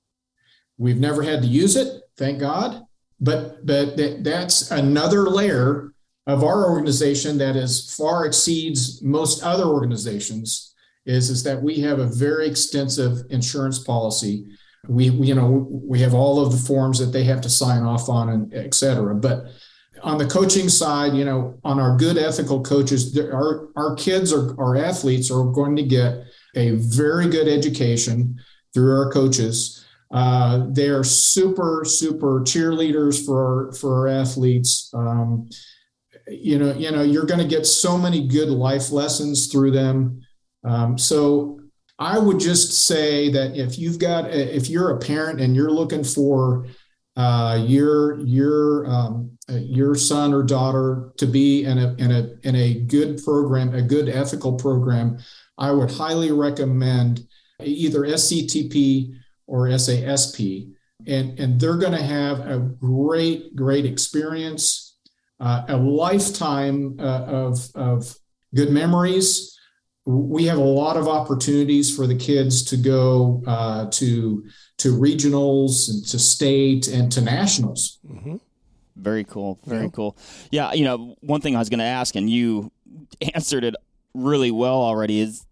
We've 0.78 0.98
never 0.98 1.22
had 1.22 1.42
to 1.42 1.48
use 1.48 1.76
it 1.76 2.02
thank 2.16 2.40
god 2.40 2.82
but 3.20 3.64
but 3.64 3.96
that, 3.96 4.24
that's 4.24 4.70
another 4.70 5.28
layer 5.28 5.92
of 6.26 6.44
our 6.44 6.70
organization 6.70 7.38
that 7.38 7.56
is 7.56 7.94
far 7.94 8.26
exceeds 8.26 9.02
most 9.02 9.42
other 9.42 9.64
organizations 9.64 10.74
is 11.06 11.30
is 11.30 11.42
that 11.42 11.60
we 11.60 11.80
have 11.80 11.98
a 11.98 12.06
very 12.06 12.46
extensive 12.46 13.22
insurance 13.30 13.78
policy. 13.78 14.46
We, 14.88 15.10
we 15.10 15.28
you 15.28 15.34
know 15.34 15.68
we 15.70 16.00
have 16.00 16.14
all 16.14 16.44
of 16.44 16.52
the 16.52 16.58
forms 16.58 16.98
that 16.98 17.12
they 17.12 17.24
have 17.24 17.40
to 17.42 17.50
sign 17.50 17.82
off 17.82 18.08
on 18.08 18.28
and 18.30 18.52
et 18.52 18.74
cetera 18.74 19.14
but 19.14 19.46
on 20.02 20.18
the 20.18 20.26
coaching 20.26 20.68
side, 20.68 21.14
you 21.14 21.24
know, 21.24 21.58
on 21.64 21.78
our 21.80 21.96
good 21.96 22.18
ethical 22.18 22.62
coaches, 22.62 23.18
our 23.18 23.68
our 23.76 23.94
kids 23.96 24.32
or 24.32 24.54
our 24.58 24.76
athletes 24.76 25.30
are 25.30 25.44
going 25.44 25.76
to 25.76 25.82
get 25.82 26.24
a 26.56 26.72
very 26.72 27.28
good 27.28 27.48
education. 27.48 28.38
through 28.74 28.92
our 28.92 29.10
coaches. 29.10 29.84
Uh, 30.10 30.66
they 30.70 30.88
are 30.88 31.04
super, 31.04 31.84
super 31.86 32.40
cheerleaders 32.40 33.24
for 33.24 33.66
our, 33.66 33.72
for 33.72 33.94
our 34.00 34.08
athletes. 34.08 34.90
Um, 34.94 35.48
you 36.28 36.58
know, 36.58 36.74
you 36.74 36.90
know, 36.90 37.02
you're 37.02 37.26
going 37.26 37.40
to 37.40 37.46
get 37.46 37.66
so 37.66 37.98
many 37.98 38.26
good 38.28 38.48
life 38.48 38.90
lessons 38.90 39.46
through 39.46 39.72
them. 39.72 40.20
Um, 40.64 40.98
so 40.98 41.60
I 41.98 42.18
would 42.18 42.38
just 42.38 42.86
say 42.86 43.30
that 43.30 43.56
if 43.56 43.78
you've 43.78 43.98
got, 43.98 44.30
if 44.30 44.68
you're 44.68 44.96
a 44.96 44.98
parent 44.98 45.40
and 45.40 45.56
you're 45.56 45.70
looking 45.70 46.04
for 46.04 46.66
uh, 47.16 47.62
your 47.66 48.20
your 48.20 48.86
um, 48.86 49.32
uh, 49.50 49.56
your 49.56 49.94
son 49.94 50.32
or 50.32 50.42
daughter 50.42 51.12
to 51.18 51.26
be 51.26 51.64
in 51.64 51.78
a 51.78 51.94
in 51.94 52.10
a 52.10 52.34
in 52.42 52.56
a 52.56 52.74
good 52.74 53.22
program, 53.22 53.74
a 53.74 53.82
good 53.82 54.08
ethical 54.08 54.54
program, 54.54 55.18
I 55.58 55.72
would 55.72 55.90
highly 55.90 56.32
recommend 56.32 57.26
either 57.60 58.00
SCTP 58.00 59.14
or 59.46 59.68
SASP, 59.68 60.72
and 61.06 61.38
and 61.38 61.60
they're 61.60 61.76
going 61.76 61.92
to 61.92 62.02
have 62.02 62.40
a 62.40 62.58
great 62.58 63.54
great 63.54 63.84
experience, 63.84 64.96
uh, 65.40 65.64
a 65.68 65.76
lifetime 65.76 66.96
uh, 66.98 67.24
of 67.26 67.68
of 67.74 68.16
good 68.54 68.70
memories. 68.70 69.58
We 70.04 70.46
have 70.46 70.58
a 70.58 70.64
lot 70.64 70.96
of 70.96 71.06
opportunities 71.06 71.94
for 71.94 72.08
the 72.08 72.16
kids 72.16 72.64
to 72.64 72.76
go 72.76 73.42
uh, 73.46 73.88
to 73.90 74.44
to 74.82 74.88
regionals 74.88 75.88
and 75.88 76.04
to 76.08 76.18
state 76.18 76.88
and 76.88 77.12
to 77.12 77.20
nationals. 77.20 77.98
Mm-hmm. 78.10 78.36
Very 78.96 79.22
cool. 79.22 79.60
Very 79.64 79.84
yeah. 79.84 79.90
cool. 79.90 80.16
Yeah, 80.50 80.72
you 80.72 80.84
know, 80.84 81.16
one 81.20 81.40
thing 81.40 81.54
I 81.54 81.60
was 81.60 81.68
going 81.68 81.78
to 81.78 81.84
ask, 81.84 82.16
and 82.16 82.28
you 82.28 82.72
answered 83.34 83.64
it 83.64 83.76
really 84.12 84.50
well 84.50 84.82
already, 84.82 85.20
is 85.20 85.46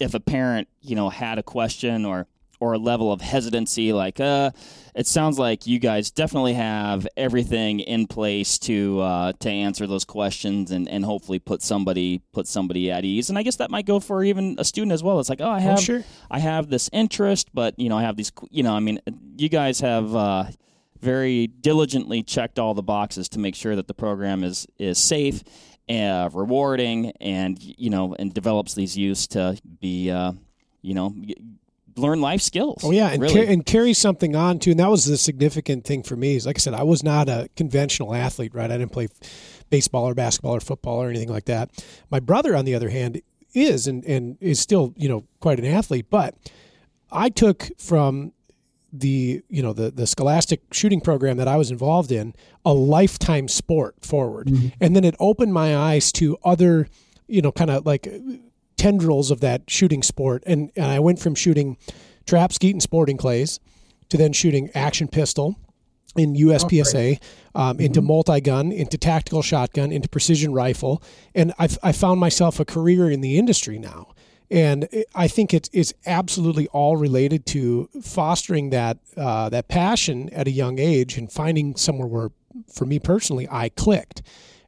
if 0.00 0.14
a 0.14 0.20
parent, 0.20 0.68
you 0.80 0.96
know, 0.96 1.10
had 1.10 1.38
a 1.38 1.42
question 1.42 2.06
or 2.06 2.26
or 2.60 2.74
a 2.74 2.78
level 2.78 3.12
of 3.12 3.20
hesitancy 3.20 3.92
like 3.92 4.20
uh 4.20 4.50
it 4.94 5.06
sounds 5.06 5.38
like 5.38 5.66
you 5.66 5.78
guys 5.78 6.10
definitely 6.10 6.54
have 6.54 7.06
everything 7.16 7.80
in 7.80 8.06
place 8.06 8.58
to 8.58 9.00
uh, 9.00 9.32
to 9.38 9.48
answer 9.48 9.86
those 9.86 10.04
questions 10.04 10.70
and, 10.70 10.88
and 10.88 11.04
hopefully 11.04 11.38
put 11.38 11.62
somebody 11.62 12.20
put 12.32 12.46
somebody 12.46 12.90
at 12.90 13.04
ease 13.04 13.28
and 13.28 13.38
I 13.38 13.42
guess 13.42 13.56
that 13.56 13.70
might 13.70 13.86
go 13.86 14.00
for 14.00 14.22
even 14.24 14.56
a 14.58 14.64
student 14.64 14.92
as 14.92 15.02
well 15.02 15.20
it's 15.20 15.28
like 15.28 15.40
oh 15.40 15.48
I 15.48 15.58
oh, 15.58 15.60
have 15.60 15.78
oh, 15.78 15.82
sure. 15.82 16.04
I 16.30 16.38
have 16.38 16.68
this 16.68 16.90
interest 16.92 17.48
but 17.54 17.78
you 17.78 17.88
know 17.88 17.96
I 17.96 18.02
have 18.02 18.16
these 18.16 18.32
you 18.50 18.62
know 18.62 18.74
I 18.74 18.80
mean 18.80 19.00
you 19.36 19.48
guys 19.48 19.80
have 19.80 20.14
uh, 20.14 20.44
very 21.00 21.46
diligently 21.46 22.22
checked 22.22 22.58
all 22.58 22.74
the 22.74 22.82
boxes 22.82 23.28
to 23.30 23.38
make 23.38 23.54
sure 23.54 23.76
that 23.76 23.86
the 23.86 23.94
program 23.94 24.44
is 24.44 24.66
is 24.78 24.98
safe 24.98 25.42
uh, 25.88 26.30
rewarding 26.32 27.12
and 27.20 27.58
you 27.60 27.90
know 27.90 28.14
and 28.18 28.32
develops 28.32 28.74
these 28.74 28.96
youths 28.96 29.26
to 29.28 29.58
be 29.80 30.10
uh, 30.10 30.32
you 30.82 30.94
know 30.94 31.14
learn 32.00 32.20
life 32.20 32.40
skills. 32.40 32.82
Oh 32.84 32.90
yeah, 32.90 33.08
and 33.08 33.22
really. 33.22 33.46
and 33.46 33.64
carry 33.64 33.92
something 33.92 34.34
on 34.34 34.58
too. 34.58 34.70
And 34.72 34.80
that 34.80 34.90
was 34.90 35.04
the 35.04 35.16
significant 35.16 35.84
thing 35.84 36.02
for 36.02 36.16
me. 36.16 36.36
Is 36.36 36.46
like 36.46 36.58
I 36.58 36.60
said, 36.60 36.74
I 36.74 36.82
was 36.82 37.02
not 37.02 37.28
a 37.28 37.48
conventional 37.56 38.14
athlete, 38.14 38.54
right? 38.54 38.70
I 38.70 38.78
didn't 38.78 38.92
play 38.92 39.08
baseball 39.70 40.08
or 40.08 40.14
basketball 40.14 40.56
or 40.56 40.60
football 40.60 41.02
or 41.02 41.08
anything 41.08 41.28
like 41.28 41.46
that. 41.46 41.70
My 42.10 42.20
brother, 42.20 42.56
on 42.56 42.64
the 42.64 42.74
other 42.74 42.90
hand, 42.90 43.22
is 43.54 43.86
and 43.86 44.04
and 44.04 44.36
is 44.40 44.60
still 44.60 44.94
you 44.96 45.08
know 45.08 45.24
quite 45.40 45.58
an 45.58 45.64
athlete. 45.64 46.06
But 46.10 46.34
I 47.10 47.28
took 47.28 47.68
from 47.78 48.32
the 48.92 49.42
you 49.48 49.62
know 49.62 49.72
the 49.72 49.90
the 49.90 50.06
scholastic 50.06 50.62
shooting 50.72 51.00
program 51.00 51.36
that 51.36 51.48
I 51.48 51.56
was 51.56 51.70
involved 51.70 52.10
in 52.12 52.34
a 52.64 52.72
lifetime 52.72 53.48
sport 53.48 53.96
forward, 54.02 54.48
mm-hmm. 54.48 54.68
and 54.80 54.96
then 54.96 55.04
it 55.04 55.14
opened 55.18 55.52
my 55.52 55.76
eyes 55.76 56.12
to 56.12 56.36
other 56.44 56.88
you 57.26 57.42
know 57.42 57.52
kind 57.52 57.70
of 57.70 57.86
like 57.86 58.08
tendrils 58.80 59.30
of 59.30 59.40
that 59.40 59.68
shooting 59.68 60.02
sport. 60.02 60.42
And, 60.46 60.72
and 60.74 60.86
I 60.86 61.00
went 61.00 61.18
from 61.18 61.34
shooting 61.34 61.76
trap, 62.26 62.50
skeet, 62.50 62.74
and 62.74 62.82
sporting 62.82 63.18
clays 63.18 63.60
to 64.08 64.16
then 64.16 64.32
shooting 64.32 64.70
action 64.74 65.06
pistol 65.06 65.56
in 66.16 66.34
USPSA, 66.34 67.20
oh, 67.54 67.60
um, 67.60 67.76
mm-hmm. 67.76 67.82
into 67.82 68.00
multi 68.00 68.40
gun, 68.40 68.72
into 68.72 68.96
tactical 68.96 69.42
shotgun, 69.42 69.92
into 69.92 70.08
precision 70.08 70.54
rifle. 70.54 71.02
And 71.34 71.52
I've, 71.58 71.78
I 71.82 71.92
found 71.92 72.20
myself 72.20 72.58
a 72.58 72.64
career 72.64 73.10
in 73.10 73.20
the 73.20 73.36
industry 73.38 73.78
now. 73.78 74.14
And 74.50 74.88
I 75.14 75.28
think 75.28 75.52
it's, 75.52 75.68
it's 75.74 75.92
absolutely 76.06 76.66
all 76.68 76.96
related 76.96 77.44
to 77.46 77.88
fostering 78.02 78.70
that, 78.70 78.96
uh, 79.14 79.50
that 79.50 79.68
passion 79.68 80.30
at 80.30 80.48
a 80.48 80.50
young 80.50 80.78
age 80.78 81.18
and 81.18 81.30
finding 81.30 81.76
somewhere 81.76 82.08
where, 82.08 82.30
for 82.72 82.86
me 82.86 82.98
personally, 82.98 83.46
I 83.48 83.68
clicked 83.68 84.22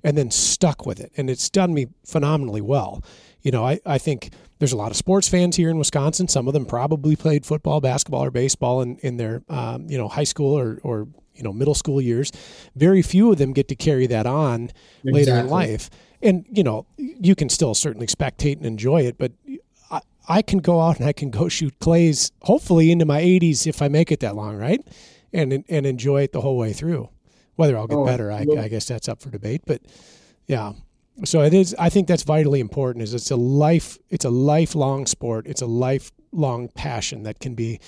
and 0.04 0.16
then 0.16 0.30
stuck 0.30 0.86
with 0.86 1.00
it. 1.00 1.12
And 1.16 1.30
it's 1.30 1.48
done 1.50 1.74
me 1.74 1.88
phenomenally 2.04 2.60
well 2.60 3.02
you 3.42 3.50
know, 3.50 3.66
I, 3.66 3.80
I 3.84 3.98
think 3.98 4.30
there's 4.58 4.72
a 4.72 4.76
lot 4.76 4.90
of 4.90 4.96
sports 4.96 5.28
fans 5.28 5.56
here 5.56 5.68
in 5.68 5.78
Wisconsin. 5.78 6.28
Some 6.28 6.46
of 6.46 6.54
them 6.54 6.64
probably 6.64 7.16
played 7.16 7.44
football, 7.44 7.80
basketball, 7.80 8.24
or 8.24 8.30
baseball 8.30 8.82
in, 8.82 8.96
in 8.98 9.16
their, 9.16 9.42
um, 9.48 9.86
you 9.88 9.98
know, 9.98 10.08
high 10.08 10.24
school 10.24 10.56
or, 10.56 10.78
or, 10.82 11.08
you 11.34 11.42
know, 11.42 11.52
middle 11.52 11.74
school 11.74 12.00
years. 12.00 12.30
Very 12.76 13.02
few 13.02 13.32
of 13.32 13.38
them 13.38 13.52
get 13.52 13.68
to 13.68 13.74
carry 13.74 14.06
that 14.06 14.26
on 14.26 14.64
exactly. 14.64 15.12
later 15.12 15.36
in 15.36 15.48
life. 15.48 15.90
And, 16.22 16.46
you 16.48 16.62
know, 16.62 16.86
you 16.96 17.34
can 17.34 17.48
still 17.48 17.74
certainly 17.74 18.06
spectate 18.06 18.56
and 18.56 18.66
enjoy 18.66 19.02
it, 19.02 19.18
but 19.18 19.32
I, 19.90 20.00
I 20.28 20.42
can 20.42 20.60
go 20.60 20.80
out 20.80 21.00
and 21.00 21.08
I 21.08 21.12
can 21.12 21.30
go 21.30 21.48
shoot 21.48 21.76
clays, 21.80 22.30
hopefully 22.42 22.92
into 22.92 23.04
my 23.04 23.20
80s 23.20 23.66
if 23.66 23.82
I 23.82 23.88
make 23.88 24.12
it 24.12 24.20
that 24.20 24.36
long, 24.36 24.56
right? 24.56 24.80
And, 25.32 25.64
and 25.68 25.86
enjoy 25.86 26.22
it 26.22 26.32
the 26.32 26.42
whole 26.42 26.58
way 26.58 26.72
through. 26.72 27.08
Whether 27.56 27.76
I'll 27.76 27.86
get 27.86 27.98
oh, 27.98 28.06
better, 28.06 28.32
I, 28.32 28.46
I 28.58 28.68
guess 28.68 28.86
that's 28.86 29.08
up 29.08 29.20
for 29.20 29.30
debate. 29.30 29.62
But 29.66 29.82
yeah, 30.46 30.72
so 31.24 31.42
it 31.42 31.54
is 31.54 31.74
i 31.78 31.88
think 31.88 32.08
that's 32.08 32.22
vitally 32.22 32.60
important 32.60 33.02
is 33.02 33.14
it's 33.14 33.30
a 33.30 33.36
life 33.36 33.98
it's 34.10 34.24
a 34.24 34.30
lifelong 34.30 35.06
sport. 35.06 35.46
It's 35.46 35.62
a 35.62 35.66
lifelong 35.66 36.68
passion 36.68 37.22
that 37.24 37.40
can 37.40 37.54
be 37.54 37.80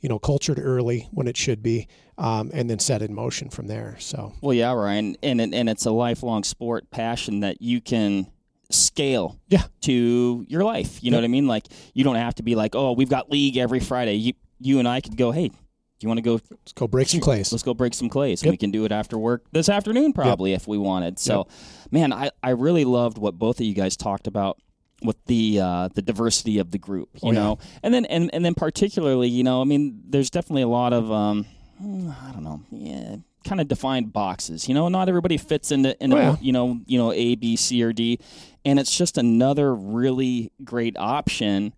you 0.00 0.08
know 0.08 0.18
cultured 0.18 0.58
early 0.58 1.08
when 1.12 1.28
it 1.28 1.36
should 1.36 1.62
be 1.62 1.88
um, 2.18 2.50
and 2.52 2.68
then 2.68 2.78
set 2.78 3.02
in 3.02 3.14
motion 3.14 3.50
from 3.50 3.66
there. 3.66 3.96
So. 3.98 4.32
Well 4.40 4.54
yeah 4.54 4.72
ryan 4.72 5.16
and, 5.22 5.40
and 5.40 5.54
and 5.54 5.68
it's 5.68 5.86
a 5.86 5.92
lifelong 5.92 6.44
sport 6.44 6.90
passion 6.90 7.40
that 7.40 7.62
you 7.62 7.80
can 7.80 8.26
scale 8.70 9.38
yeah. 9.48 9.64
to 9.82 10.44
your 10.48 10.64
life. 10.64 11.02
You 11.02 11.10
know 11.10 11.18
what 11.18 11.24
i 11.24 11.28
mean? 11.28 11.46
Like 11.46 11.66
you 11.94 12.04
don't 12.04 12.16
have 12.16 12.34
to 12.36 12.42
be 12.42 12.54
like 12.54 12.74
oh 12.74 12.92
we've 12.92 13.10
got 13.10 13.30
league 13.30 13.56
every 13.56 13.80
friday. 13.80 14.14
You, 14.14 14.32
you 14.60 14.78
and 14.78 14.86
i 14.86 15.00
could 15.00 15.16
go 15.16 15.32
hey 15.32 15.48
do 15.48 15.56
you 16.02 16.08
want 16.08 16.18
to 16.18 16.22
go? 16.22 16.40
Let's 16.50 16.72
go 16.72 16.86
break 16.86 17.08
some 17.08 17.20
clays. 17.20 17.52
Let's 17.52 17.62
go 17.62 17.74
break 17.74 17.94
some 17.94 18.08
clays. 18.08 18.42
Yep. 18.42 18.50
We 18.50 18.56
can 18.56 18.70
do 18.70 18.84
it 18.84 18.92
after 18.92 19.18
work 19.18 19.44
this 19.52 19.68
afternoon, 19.68 20.12
probably, 20.12 20.50
yep. 20.50 20.60
if 20.60 20.68
we 20.68 20.78
wanted. 20.78 21.18
So, 21.18 21.38
yep. 21.38 21.48
man, 21.90 22.12
I, 22.12 22.30
I 22.42 22.50
really 22.50 22.84
loved 22.84 23.18
what 23.18 23.38
both 23.38 23.60
of 23.60 23.66
you 23.66 23.74
guys 23.74 23.96
talked 23.96 24.26
about 24.26 24.58
with 25.04 25.16
the 25.26 25.60
uh, 25.60 25.88
the 25.94 26.02
diversity 26.02 26.58
of 26.58 26.70
the 26.70 26.78
group, 26.78 27.10
you 27.22 27.30
oh, 27.30 27.32
know, 27.32 27.58
yeah. 27.60 27.78
and 27.82 27.94
then 27.94 28.04
and, 28.06 28.30
and 28.32 28.44
then 28.44 28.54
particularly, 28.54 29.28
you 29.28 29.42
know, 29.42 29.60
I 29.60 29.64
mean, 29.64 30.00
there's 30.08 30.30
definitely 30.30 30.62
a 30.62 30.68
lot 30.68 30.92
of 30.92 31.10
um, 31.10 31.46
I 31.80 32.32
don't 32.32 32.44
know, 32.44 32.62
yeah, 32.70 33.16
kind 33.44 33.60
of 33.60 33.68
defined 33.68 34.12
boxes. 34.12 34.68
You 34.68 34.74
know, 34.74 34.88
not 34.88 35.08
everybody 35.08 35.36
fits 35.36 35.70
into 35.70 36.00
into 36.02 36.16
oh, 36.16 36.20
yeah. 36.20 36.36
you 36.40 36.52
know 36.52 36.80
you 36.86 36.98
know 36.98 37.12
A, 37.12 37.34
B, 37.34 37.56
C, 37.56 37.82
or 37.82 37.92
D, 37.92 38.18
and 38.64 38.78
it's 38.78 38.96
just 38.96 39.18
another 39.18 39.74
really 39.74 40.52
great 40.64 40.96
option 40.96 41.74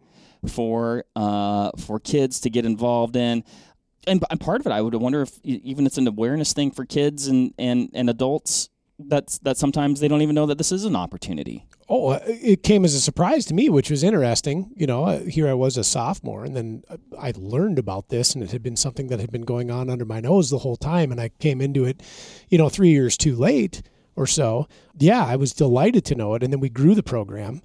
for 0.49 1.05
uh, 1.17 1.71
for 1.79 1.99
kids 1.99 2.41
to 2.41 2.51
get 2.51 2.65
involved 2.65 3.17
in 3.17 3.45
and, 4.07 4.41
part 4.41 4.61
of 4.61 4.67
it, 4.67 4.73
I 4.73 4.81
would 4.81 4.95
wonder 4.95 5.23
if 5.23 5.39
even 5.43 5.87
it's 5.87 5.99
an 5.99 6.07
awareness 6.07 6.53
thing 6.53 6.71
for 6.71 6.85
kids 6.85 7.27
and, 7.27 7.53
and, 7.59 7.91
and 7.95 8.11
adults 8.11 8.69
that's 8.99 9.39
that 9.39 9.57
sometimes 9.57 10.01
they 10.01 10.09
don't 10.09 10.23
even 10.23 10.35
know 10.35 10.47
that 10.47 10.59
this 10.59 10.73
is 10.73 10.85
an 10.85 10.97
opportunity. 10.97 11.67
Oh, 11.89 12.11
uh, 12.11 12.21
it 12.25 12.63
came 12.63 12.85
as 12.85 12.95
a 12.95 13.01
surprise 13.01 13.45
to 13.47 13.55
me, 13.55 13.69
which 13.69 13.91
was 13.91 14.03
interesting. 14.03 14.73
You 14.77 14.87
know, 14.87 15.05
uh, 15.05 15.21
here 15.21 15.49
I 15.49 15.55
was 15.55 15.77
a 15.77 15.85
sophomore, 15.85 16.45
and 16.45 16.57
then 16.57 16.83
uh, 16.89 16.97
I 17.19 17.33
learned 17.37 17.79
about 17.79 18.09
this, 18.09 18.35
and 18.35 18.43
it 18.43 18.53
had 18.53 18.63
been 18.63 18.77
something 18.77 19.09
that 19.09 19.21
had 19.21 19.33
been 19.33 19.43
going 19.43 19.71
on 19.71 19.91
under 19.91 20.05
my 20.05 20.21
nose 20.21 20.51
the 20.51 20.59
whole 20.59 20.77
time, 20.77 21.11
and 21.11 21.21
I 21.21 21.31
came 21.41 21.61
into 21.61 21.85
it, 21.85 22.03
you 22.49 22.59
know, 22.59 22.69
three 22.69 22.91
years 22.91 23.17
too 23.17 23.35
late 23.35 23.83
or 24.17 24.27
so. 24.27 24.69
Yeah, 24.97 25.25
I 25.25 25.37
was 25.37 25.53
delighted 25.53 26.05
to 26.07 26.15
know 26.15 26.35
it, 26.35 26.43
and 26.43 26.53
then 26.53 26.61
we 26.61 26.69
grew 26.69 26.95
the 26.95 27.03
program 27.03 27.63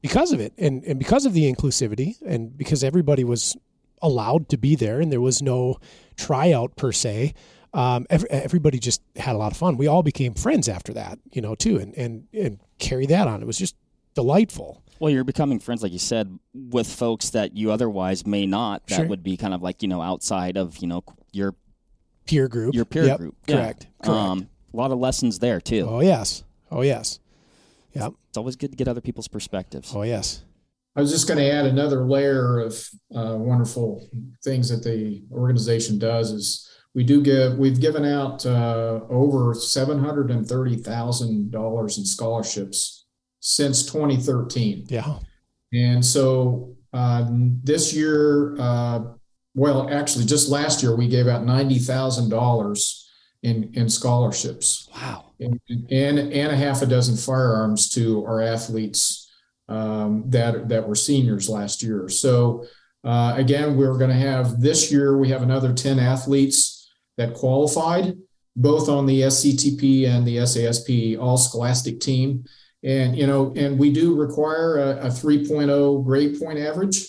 because 0.00 0.32
of 0.32 0.40
it, 0.40 0.52
and 0.58 0.82
and 0.84 0.98
because 0.98 1.26
of 1.26 1.32
the 1.32 1.50
inclusivity, 1.50 2.16
and 2.26 2.56
because 2.56 2.82
everybody 2.82 3.24
was 3.24 3.56
allowed 4.02 4.48
to 4.50 4.56
be 4.58 4.74
there, 4.76 5.00
and 5.00 5.10
there 5.12 5.20
was 5.20 5.40
no 5.40 5.78
tryout 6.16 6.76
per 6.76 6.92
se. 6.92 7.34
Um, 7.74 8.06
every, 8.10 8.28
everybody 8.30 8.78
just 8.78 9.00
had 9.16 9.34
a 9.34 9.38
lot 9.38 9.52
of 9.52 9.56
fun. 9.56 9.78
We 9.78 9.86
all 9.86 10.02
became 10.02 10.34
friends 10.34 10.68
after 10.68 10.92
that, 10.92 11.18
you 11.32 11.40
know, 11.40 11.54
too, 11.54 11.78
and 11.78 11.94
and 11.96 12.26
and 12.34 12.60
carry 12.78 13.06
that 13.06 13.28
on. 13.28 13.40
It 13.40 13.46
was 13.46 13.58
just 13.58 13.76
delightful. 14.14 14.82
Well, 14.98 15.10
you're 15.10 15.24
becoming 15.24 15.58
friends, 15.58 15.82
like 15.82 15.92
you 15.92 15.98
said, 15.98 16.38
with 16.54 16.86
folks 16.86 17.30
that 17.30 17.56
you 17.56 17.72
otherwise 17.72 18.26
may 18.26 18.46
not. 18.46 18.86
That 18.88 18.96
sure. 18.96 19.06
would 19.06 19.22
be 19.22 19.36
kind 19.36 19.54
of 19.54 19.62
like 19.62 19.82
you 19.82 19.88
know 19.88 20.02
outside 20.02 20.56
of 20.56 20.78
you 20.78 20.88
know 20.88 21.02
your 21.32 21.54
peer 22.26 22.48
group. 22.48 22.74
Your 22.74 22.84
peer 22.84 23.04
yep. 23.04 23.18
group, 23.18 23.36
correct. 23.46 23.86
Yeah. 24.00 24.06
Correct. 24.06 24.20
Um, 24.20 24.48
a 24.72 24.76
lot 24.76 24.90
of 24.90 24.98
lessons 24.98 25.38
there 25.38 25.60
too. 25.60 25.86
Oh 25.88 26.00
yes. 26.00 26.44
Oh 26.70 26.82
yes. 26.82 27.18
Yeah. 27.92 28.08
It's 28.28 28.38
always 28.38 28.56
good 28.56 28.70
to 28.70 28.76
get 28.76 28.88
other 28.88 29.00
people's 29.00 29.28
perspectives. 29.28 29.92
Oh 29.94 30.02
yes. 30.02 30.42
I 30.94 31.00
was 31.00 31.10
just 31.10 31.26
going 31.26 31.38
to 31.38 31.50
add 31.50 31.66
another 31.66 32.04
layer 32.04 32.60
of 32.60 32.74
uh, 33.14 33.36
wonderful 33.38 34.06
things 34.44 34.68
that 34.68 34.84
the 34.84 35.22
organization 35.32 35.98
does 35.98 36.30
is 36.30 36.68
we 36.94 37.02
do 37.04 37.22
give 37.22 37.56
we've 37.56 37.80
given 37.80 38.04
out 38.04 38.44
uh, 38.44 39.00
over 39.08 39.54
seven 39.54 39.98
hundred 39.98 40.30
and 40.30 40.46
thirty 40.46 40.76
thousand 40.76 41.50
dollars 41.50 41.96
in 41.96 42.04
scholarships 42.04 43.06
since 43.40 43.86
2013. 43.86 44.86
Yeah, 44.88 45.18
and 45.72 46.04
so 46.04 46.76
uh, 46.92 47.26
this 47.30 47.94
year 47.94 48.54
uh, 48.60 49.00
well, 49.54 49.88
actually, 49.90 50.24
just 50.24 50.48
last 50.48 50.82
year 50.82 50.96
we 50.96 51.08
gave 51.08 51.26
out 51.26 51.44
ninety 51.44 51.78
thousand 51.78 52.30
dollars 52.30 53.10
in 53.42 53.70
in 53.74 53.88
scholarships. 53.88 54.88
Wow. 54.94 55.32
And, 55.40 55.60
and 55.68 56.18
and 56.18 56.52
a 56.52 56.56
half 56.56 56.82
a 56.82 56.86
dozen 56.86 57.16
firearms 57.16 57.90
to 57.90 58.24
our 58.24 58.40
athletes 58.40 59.21
um, 59.68 60.24
that 60.28 60.68
that 60.68 60.86
were 60.86 60.94
seniors 60.94 61.48
last 61.48 61.82
year. 61.82 62.08
So 62.08 62.66
uh, 63.04 63.34
again, 63.36 63.76
we're 63.76 63.98
going 63.98 64.10
to 64.10 64.16
have 64.16 64.60
this 64.60 64.92
year 64.92 65.18
we 65.18 65.28
have 65.30 65.42
another 65.42 65.72
ten 65.72 65.98
athletes 65.98 66.90
that 67.16 67.34
qualified, 67.34 68.16
both 68.56 68.88
on 68.88 69.06
the 69.06 69.22
SCTP 69.22 70.08
and 70.08 70.26
the 70.26 70.38
SASP 70.38 71.18
All 71.18 71.36
Scholastic 71.36 72.00
team. 72.00 72.44
And 72.84 73.16
you 73.16 73.26
know, 73.26 73.52
and 73.56 73.78
we 73.78 73.92
do 73.92 74.14
require 74.14 74.78
a, 74.78 75.06
a 75.06 75.08
3.0 75.08 76.04
grade 76.04 76.38
point 76.38 76.58
average. 76.58 77.08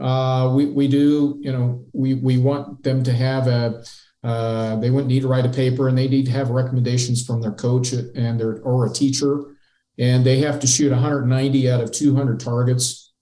Uh, 0.00 0.52
we 0.54 0.66
we 0.66 0.88
do, 0.88 1.38
you 1.40 1.52
know, 1.52 1.84
we 1.92 2.14
we 2.14 2.38
want 2.38 2.82
them 2.82 3.02
to 3.02 3.12
have 3.12 3.46
a 3.46 3.82
uh, 4.22 4.76
they 4.76 4.90
wouldn't 4.90 5.08
need 5.08 5.22
to 5.22 5.28
write 5.28 5.46
a 5.46 5.50
paper 5.50 5.88
and 5.88 5.96
they 5.96 6.06
need 6.06 6.26
to 6.26 6.32
have 6.32 6.50
recommendations 6.50 7.24
from 7.24 7.40
their 7.40 7.52
coach 7.52 7.92
and 7.92 8.38
their 8.38 8.60
or 8.60 8.86
a 8.86 8.92
teacher 8.92 9.49
and 10.00 10.24
they 10.24 10.38
have 10.38 10.58
to 10.58 10.66
shoot 10.66 10.90
190 10.90 11.70
out 11.70 11.80
of 11.80 11.92
200 11.92 12.40
targets 12.40 13.12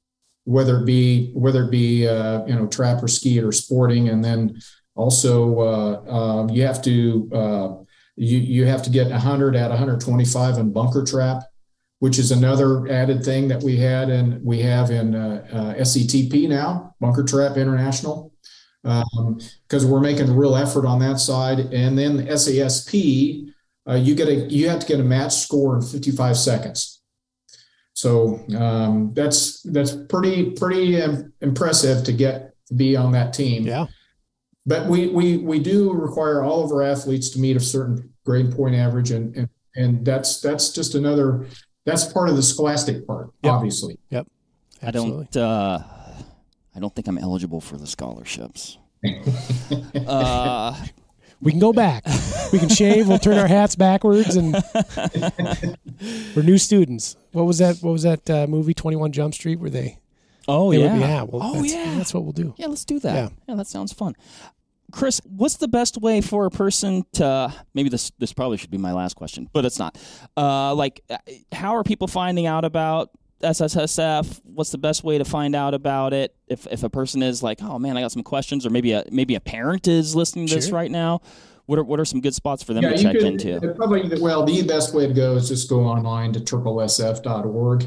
whether 0.44 0.78
it 0.78 0.86
be 0.86 1.30
whether 1.34 1.64
it 1.64 1.70
be 1.70 2.08
uh, 2.08 2.46
you 2.46 2.54
know 2.54 2.66
trap 2.66 3.02
or 3.02 3.08
skeet 3.08 3.44
or 3.44 3.52
sporting 3.52 4.08
and 4.08 4.24
then 4.24 4.58
also 4.94 5.60
uh, 5.60 6.10
um, 6.10 6.48
you 6.48 6.62
have 6.62 6.80
to 6.80 7.30
uh, 7.34 7.74
you 8.16 8.38
you 8.38 8.64
have 8.64 8.82
to 8.82 8.90
get 8.90 9.10
100 9.10 9.54
at 9.54 9.68
125 9.68 10.58
in 10.58 10.72
bunker 10.72 11.04
trap 11.04 11.42
which 11.98 12.18
is 12.18 12.30
another 12.30 12.88
added 12.88 13.24
thing 13.24 13.48
that 13.48 13.62
we 13.62 13.76
had 13.76 14.08
and 14.08 14.42
we 14.42 14.60
have 14.60 14.90
in 14.90 15.14
uh, 15.14 15.46
uh, 15.52 15.74
SCTP 15.74 16.48
now 16.48 16.94
bunker 17.00 17.24
trap 17.24 17.56
international 17.56 18.32
because 18.82 19.84
um, 19.84 19.90
we're 19.90 20.00
making 20.00 20.28
a 20.28 20.32
real 20.32 20.56
effort 20.56 20.86
on 20.86 20.98
that 21.00 21.18
side. 21.18 21.60
And 21.72 21.98
then 21.98 22.16
the 22.16 22.24
SASP, 22.24 23.52
uh, 23.88 23.94
you 23.94 24.14
get 24.14 24.28
a 24.28 24.34
you 24.34 24.68
have 24.68 24.80
to 24.80 24.86
get 24.86 25.00
a 25.00 25.04
match 25.04 25.34
score 25.34 25.76
in 25.76 25.82
55 25.82 26.36
seconds. 26.36 27.02
So 27.94 28.44
um, 28.56 29.12
that's 29.14 29.62
that's 29.62 29.92
pretty 30.08 30.50
pretty 30.52 31.00
impressive 31.40 32.04
to 32.04 32.12
get 32.12 32.54
to 32.66 32.74
be 32.74 32.96
on 32.96 33.12
that 33.12 33.32
team. 33.32 33.66
Yeah. 33.66 33.86
But 34.66 34.86
we 34.86 35.08
we 35.08 35.38
we 35.38 35.58
do 35.58 35.92
require 35.92 36.42
all 36.42 36.64
of 36.64 36.70
our 36.70 36.82
athletes 36.82 37.30
to 37.30 37.40
meet 37.40 37.56
a 37.56 37.60
certain 37.60 38.12
grade 38.24 38.52
point 38.52 38.74
average, 38.74 39.10
and 39.10 39.34
and, 39.34 39.48
and 39.74 40.04
that's 40.04 40.40
that's 40.40 40.70
just 40.70 40.94
another 40.94 41.46
that's 41.86 42.04
part 42.04 42.28
of 42.28 42.36
the 42.36 42.42
scholastic 42.42 43.06
part, 43.06 43.30
yep. 43.42 43.54
obviously. 43.54 43.98
Yep. 44.10 44.26
Absolutely. 44.82 45.14
I 45.20 45.26
don't. 45.30 45.36
Uh, 45.36 45.78
I 46.76 46.80
don't 46.80 46.94
think 46.94 47.08
I'm 47.08 47.18
eligible 47.18 47.60
for 47.60 47.76
the 47.76 47.86
scholarships. 47.86 48.78
uh, 50.06 50.86
we 51.40 51.52
can 51.52 51.60
go 51.60 51.72
back. 51.72 52.04
We 52.52 52.58
can 52.58 52.68
shave. 52.68 53.08
We'll 53.08 53.18
turn 53.18 53.38
our 53.38 53.46
hats 53.46 53.76
backwards, 53.76 54.36
and 54.36 54.52
we're 56.34 56.42
new 56.42 56.58
students. 56.58 57.16
What 57.32 57.44
was 57.44 57.58
that? 57.58 57.78
What 57.80 57.92
was 57.92 58.02
that 58.02 58.28
uh, 58.30 58.46
movie? 58.46 58.74
Twenty 58.74 58.96
One 58.96 59.12
Jump 59.12 59.34
Street, 59.34 59.58
Were 59.58 59.70
they? 59.70 59.98
Oh 60.48 60.70
they 60.72 60.80
yeah. 60.80 60.92
Would, 60.92 61.00
yeah. 61.00 61.22
Well, 61.22 61.42
oh 61.44 61.54
that's, 61.60 61.74
yeah. 61.74 61.94
That's 61.96 62.14
what 62.14 62.24
we'll 62.24 62.32
do. 62.32 62.54
Yeah, 62.56 62.66
let's 62.66 62.84
do 62.84 62.98
that. 63.00 63.14
Yeah. 63.14 63.28
yeah, 63.48 63.54
that 63.56 63.66
sounds 63.66 63.92
fun. 63.92 64.14
Chris, 64.90 65.20
what's 65.26 65.56
the 65.56 65.68
best 65.68 65.98
way 65.98 66.22
for 66.22 66.46
a 66.46 66.50
person 66.50 67.04
to 67.12 67.52
maybe 67.74 67.90
this 67.90 68.10
this 68.18 68.32
probably 68.32 68.56
should 68.56 68.70
be 68.70 68.78
my 68.78 68.92
last 68.92 69.14
question, 69.14 69.48
but 69.52 69.66
it's 69.66 69.78
not. 69.78 69.98
Uh, 70.36 70.74
like, 70.74 71.04
how 71.52 71.76
are 71.76 71.84
people 71.84 72.08
finding 72.08 72.46
out 72.46 72.64
about 72.64 73.10
SSSF? 73.42 74.40
What's 74.44 74.70
the 74.70 74.78
best 74.78 75.04
way 75.04 75.18
to 75.18 75.24
find 75.24 75.54
out 75.54 75.74
about 75.74 76.12
it? 76.12 76.34
If 76.48 76.66
if 76.68 76.82
a 76.82 76.90
person 76.90 77.22
is 77.22 77.42
like, 77.42 77.62
oh 77.62 77.78
man, 77.78 77.96
I 77.96 78.00
got 78.00 78.12
some 78.12 78.22
questions, 78.22 78.66
or 78.66 78.70
maybe 78.70 78.92
a 78.92 79.04
maybe 79.10 79.34
a 79.34 79.40
parent 79.40 79.86
is 79.88 80.14
listening 80.16 80.46
to 80.46 80.52
Sure. 80.52 80.60
this 80.60 80.70
right 80.70 80.90
now. 80.90 81.20
What 81.66 81.78
are 81.78 81.84
what 81.84 82.00
are 82.00 82.04
some 82.04 82.20
good 82.20 82.34
spots 82.34 82.62
for 82.62 82.74
them 82.74 82.82
Yeah, 82.82 82.90
to 82.94 83.02
check 83.02 83.12
could- 83.12 83.24
into? 83.24 83.74
Probably, 83.74 84.20
well, 84.20 84.44
the 84.44 84.62
best 84.62 84.94
way 84.94 85.06
to 85.06 85.12
go 85.12 85.36
is 85.36 85.48
just 85.48 85.68
go 85.68 85.84
online 85.84 86.32
to 86.32 86.40
triplesf.org, 86.40 87.84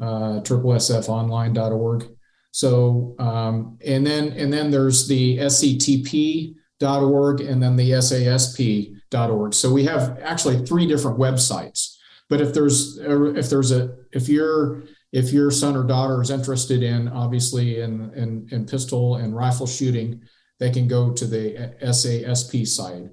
uh, 0.00 0.40
triplesfonline.org. 0.40 2.08
So, 2.52 3.14
um, 3.18 3.78
and 3.84 4.06
then 4.06 4.32
and 4.32 4.52
then 4.52 4.70
there's 4.70 5.06
the 5.08 5.38
sctp.org 5.38 7.40
and 7.40 7.62
then 7.62 7.76
the 7.76 7.90
sasp.org. 7.90 9.54
So 9.54 9.72
we 9.72 9.84
have 9.84 10.18
actually 10.22 10.64
three 10.64 10.86
different 10.86 11.18
websites. 11.18 11.87
But 12.28 12.40
if 12.40 12.52
there's 12.52 12.98
er, 12.98 13.36
if 13.36 13.48
there's 13.48 13.72
a 13.72 13.96
if 14.12 14.28
your 14.28 14.84
if 15.12 15.32
your 15.32 15.50
son 15.50 15.76
or 15.76 15.84
daughter 15.84 16.20
is 16.20 16.30
interested 16.30 16.82
in 16.82 17.08
obviously 17.08 17.80
in 17.80 18.12
in, 18.14 18.48
in 18.50 18.66
pistol 18.66 19.16
and 19.16 19.34
rifle 19.34 19.66
shooting, 19.66 20.22
they 20.58 20.70
can 20.70 20.88
go 20.88 21.12
to 21.12 21.26
the 21.26 21.74
SASP 21.82 22.66
side, 22.66 23.10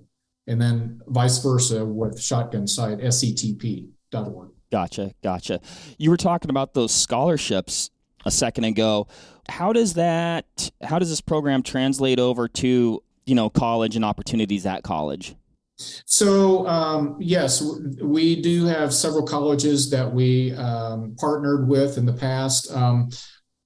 and 0.48 0.62
then 0.62 1.02
vice 1.08 1.42
versa 1.42 1.86
with 1.86 2.22
shotgun 2.22 2.68
site 2.68 3.00
sctp.org. 3.00 4.50
Gotcha, 4.72 5.14
gotcha. 5.24 5.62
You 5.98 6.10
were 6.10 6.18
talking 6.18 6.50
about 6.50 6.74
those 6.74 6.94
scholarships 6.94 7.92
a 8.26 8.32
second 8.32 8.66
ago. 8.66 9.08
How 9.48 9.72
does 9.72 9.94
that? 9.94 10.72
How 10.84 11.00
does 11.00 11.10
this 11.10 11.22
program 11.22 11.64
translate 11.64 12.20
over 12.20 12.50
to 12.50 13.02
you 13.26 13.36
know 13.36 13.50
college 13.50 13.96
and 13.96 14.04
opportunities 14.04 14.66
at 14.66 14.84
college? 14.84 15.36
So 15.78 16.66
um, 16.68 17.18
yes, 17.20 17.62
we 18.02 18.42
do 18.42 18.66
have 18.66 18.94
several 18.94 19.26
colleges 19.26 19.90
that 19.92 20.12
we 20.12 20.54
um, 20.54 21.16
partnered 21.20 21.68
with 21.68 21.98
in 21.98 22.06
the 22.06 22.14
past. 22.14 22.72
Um, 22.72 23.10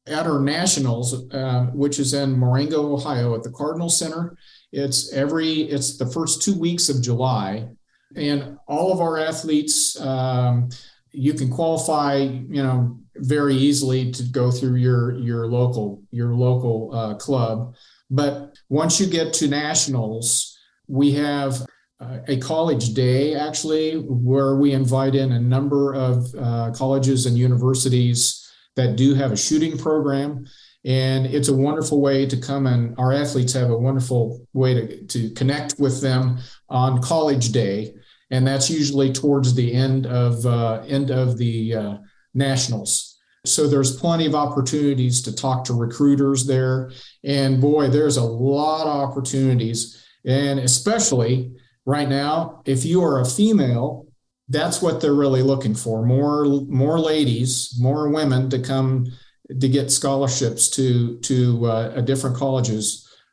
at 0.07 0.25
our 0.25 0.39
nationals, 0.39 1.31
uh, 1.31 1.67
which 1.73 1.99
is 1.99 2.13
in 2.13 2.37
Marengo, 2.37 2.93
Ohio, 2.93 3.35
at 3.35 3.43
the 3.43 3.51
Cardinal 3.51 3.89
Center, 3.89 4.35
it's 4.71 5.13
every 5.13 5.61
it's 5.63 5.97
the 5.97 6.05
first 6.05 6.41
two 6.41 6.57
weeks 6.57 6.89
of 6.89 7.01
July, 7.01 7.67
and 8.15 8.57
all 8.67 8.91
of 8.91 9.01
our 9.01 9.17
athletes, 9.17 9.99
um, 10.01 10.69
you 11.11 11.33
can 11.33 11.49
qualify, 11.49 12.15
you 12.17 12.63
know, 12.63 12.97
very 13.17 13.55
easily 13.55 14.11
to 14.11 14.23
go 14.23 14.51
through 14.51 14.75
your 14.75 15.17
your 15.17 15.47
local 15.47 16.01
your 16.11 16.33
local 16.33 16.91
uh, 16.93 17.15
club. 17.15 17.75
But 18.09 18.57
once 18.69 18.99
you 18.99 19.07
get 19.07 19.33
to 19.33 19.47
nationals, 19.47 20.57
we 20.87 21.11
have 21.13 21.65
a 21.99 22.37
college 22.37 22.93
day 22.93 23.35
actually 23.35 23.95
where 23.95 24.55
we 24.55 24.71
invite 24.71 25.15
in 25.15 25.33
a 25.33 25.39
number 25.39 25.93
of 25.93 26.33
uh, 26.35 26.71
colleges 26.71 27.25
and 27.25 27.37
universities 27.37 28.49
that 28.75 28.95
do 28.95 29.13
have 29.13 29.31
a 29.31 29.37
shooting 29.37 29.77
program. 29.77 30.45
And 30.85 31.25
it's 31.25 31.49
a 31.49 31.53
wonderful 31.53 31.99
way 31.99 32.25
to 32.25 32.37
come 32.37 32.65
and 32.67 32.95
our 32.97 33.11
athletes 33.11 33.51
have 33.53 33.69
a 33.69 33.77
wonderful 33.77 34.47
way 34.53 34.73
to, 34.73 35.05
to 35.07 35.29
connect 35.31 35.75
with 35.77 36.01
them 36.01 36.37
on 36.69 37.01
college 37.01 37.51
day. 37.51 37.93
And 38.31 38.47
that's 38.47 38.69
usually 38.69 39.11
towards 39.11 39.53
the 39.53 39.73
end 39.73 40.05
of 40.05 40.45
uh, 40.45 40.83
end 40.87 41.11
of 41.11 41.37
the 41.37 41.75
uh, 41.75 41.97
nationals. 42.33 43.17
So 43.45 43.67
there's 43.67 43.99
plenty 43.99 44.25
of 44.25 44.35
opportunities 44.35 45.21
to 45.23 45.35
talk 45.35 45.65
to 45.65 45.73
recruiters 45.73 46.45
there. 46.45 46.91
And 47.25 47.59
boy 47.59 47.89
there's 47.89 48.17
a 48.17 48.23
lot 48.23 48.83
of 48.87 49.09
opportunities. 49.09 50.01
And 50.25 50.59
especially 50.59 51.58
right 51.89 52.09
now 52.09 52.61
if 52.65 52.85
you 52.85 53.03
are 53.03 53.19
a 53.19 53.25
female 53.25 54.05
that's 54.49 54.81
what 54.81 55.01
they're 55.01 55.21
really 55.25 55.41
looking 55.41 55.75
for 55.75 56.05
more 56.05 56.45
more 56.67 56.99
ladies 56.99 57.75
more 57.79 58.09
women 58.09 58.49
to 58.49 58.59
come 58.59 59.05
to 59.59 59.67
get 59.67 59.91
scholarships 59.91 60.69
to 60.69 61.17
to 61.19 61.65
uh, 61.65 62.01
different 62.01 62.35
colleges 62.35 62.85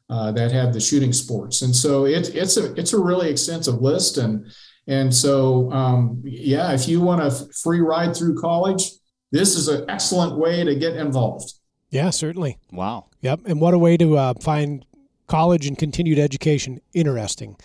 uh, 0.09 0.31
that 0.33 0.51
have 0.53 0.73
the 0.73 0.81
shooting 0.81 1.13
sports 1.13 1.63
and 1.63 1.75
so 1.75 2.07
it, 2.07 2.35
it's 2.35 2.57
a 2.57 2.73
it's 2.81 2.93
a 2.93 2.99
really 2.99 3.29
extensive 3.29 3.83
list 3.83 4.17
and 4.17 4.47
and 4.87 5.13
so 5.13 5.71
um, 5.73 6.23
yeah 6.25 6.73
if 6.73 6.89
you 6.89 7.01
want 7.01 7.21
a 7.21 7.31
free 7.63 7.81
ride 7.81 8.17
through 8.17 8.41
college 8.41 8.93
this 9.33 9.55
is 9.55 9.69
an 9.69 9.85
excellent 9.91 10.39
way 10.39 10.65
to 10.65 10.75
get 10.75 10.97
involved 10.97 11.53
Yeah, 11.91 12.11
certainly. 12.11 12.59
Wow. 12.73 13.07
Yep. 13.23 13.41
And 13.47 13.61
what 13.61 13.75
a 13.75 13.79
way 13.79 13.97
to 13.97 14.17
uh, 14.17 14.35
find 14.41 14.85
college 15.27 15.67
and 15.67 15.79
continued 15.79 16.19
education 16.19 16.81
interesting. 16.93 17.57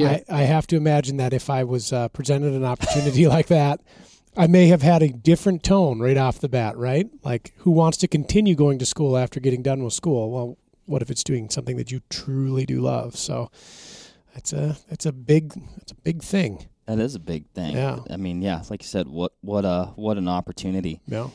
Yeah. 0.00 0.20
I, 0.28 0.40
I 0.40 0.42
have 0.42 0.66
to 0.68 0.76
imagine 0.76 1.16
that 1.18 1.32
if 1.32 1.50
I 1.50 1.64
was 1.64 1.92
uh, 1.92 2.08
presented 2.08 2.52
an 2.52 2.64
opportunity 2.64 3.26
like 3.36 3.46
that, 3.48 3.80
I 4.36 4.46
may 4.46 4.68
have 4.68 4.82
had 4.82 5.02
a 5.02 5.08
different 5.08 5.62
tone 5.62 6.00
right 6.00 6.16
off 6.16 6.38
the 6.38 6.48
bat, 6.48 6.76
right? 6.76 7.08
Like, 7.24 7.52
who 7.58 7.70
wants 7.70 7.98
to 7.98 8.08
continue 8.08 8.54
going 8.54 8.78
to 8.78 8.86
school 8.86 9.16
after 9.16 9.40
getting 9.40 9.62
done 9.62 9.82
with 9.82 9.92
school? 9.92 10.30
Well, 10.30 10.58
what 10.86 11.02
if 11.02 11.10
it's 11.10 11.24
doing 11.24 11.50
something 11.50 11.76
that 11.76 11.90
you 11.90 12.00
truly 12.10 12.64
do 12.64 12.80
love? 12.80 13.16
So, 13.16 13.50
that's 14.34 14.52
a 14.52 14.76
that's 14.88 15.06
a 15.06 15.12
big 15.12 15.52
that's 15.76 15.92
a 15.92 15.96
big 15.96 16.22
thing. 16.22 16.66
That 16.86 16.98
is 16.98 17.14
a 17.14 17.20
big 17.20 17.48
thing. 17.50 17.76
Yeah. 17.76 18.00
I 18.08 18.16
mean, 18.16 18.42
yeah, 18.42 18.62
like 18.70 18.82
you 18.82 18.88
said, 18.88 19.08
what 19.08 19.32
what 19.40 19.64
a 19.64 19.92
what 19.96 20.16
an 20.16 20.28
opportunity. 20.28 21.00
Yeah. 21.06 21.28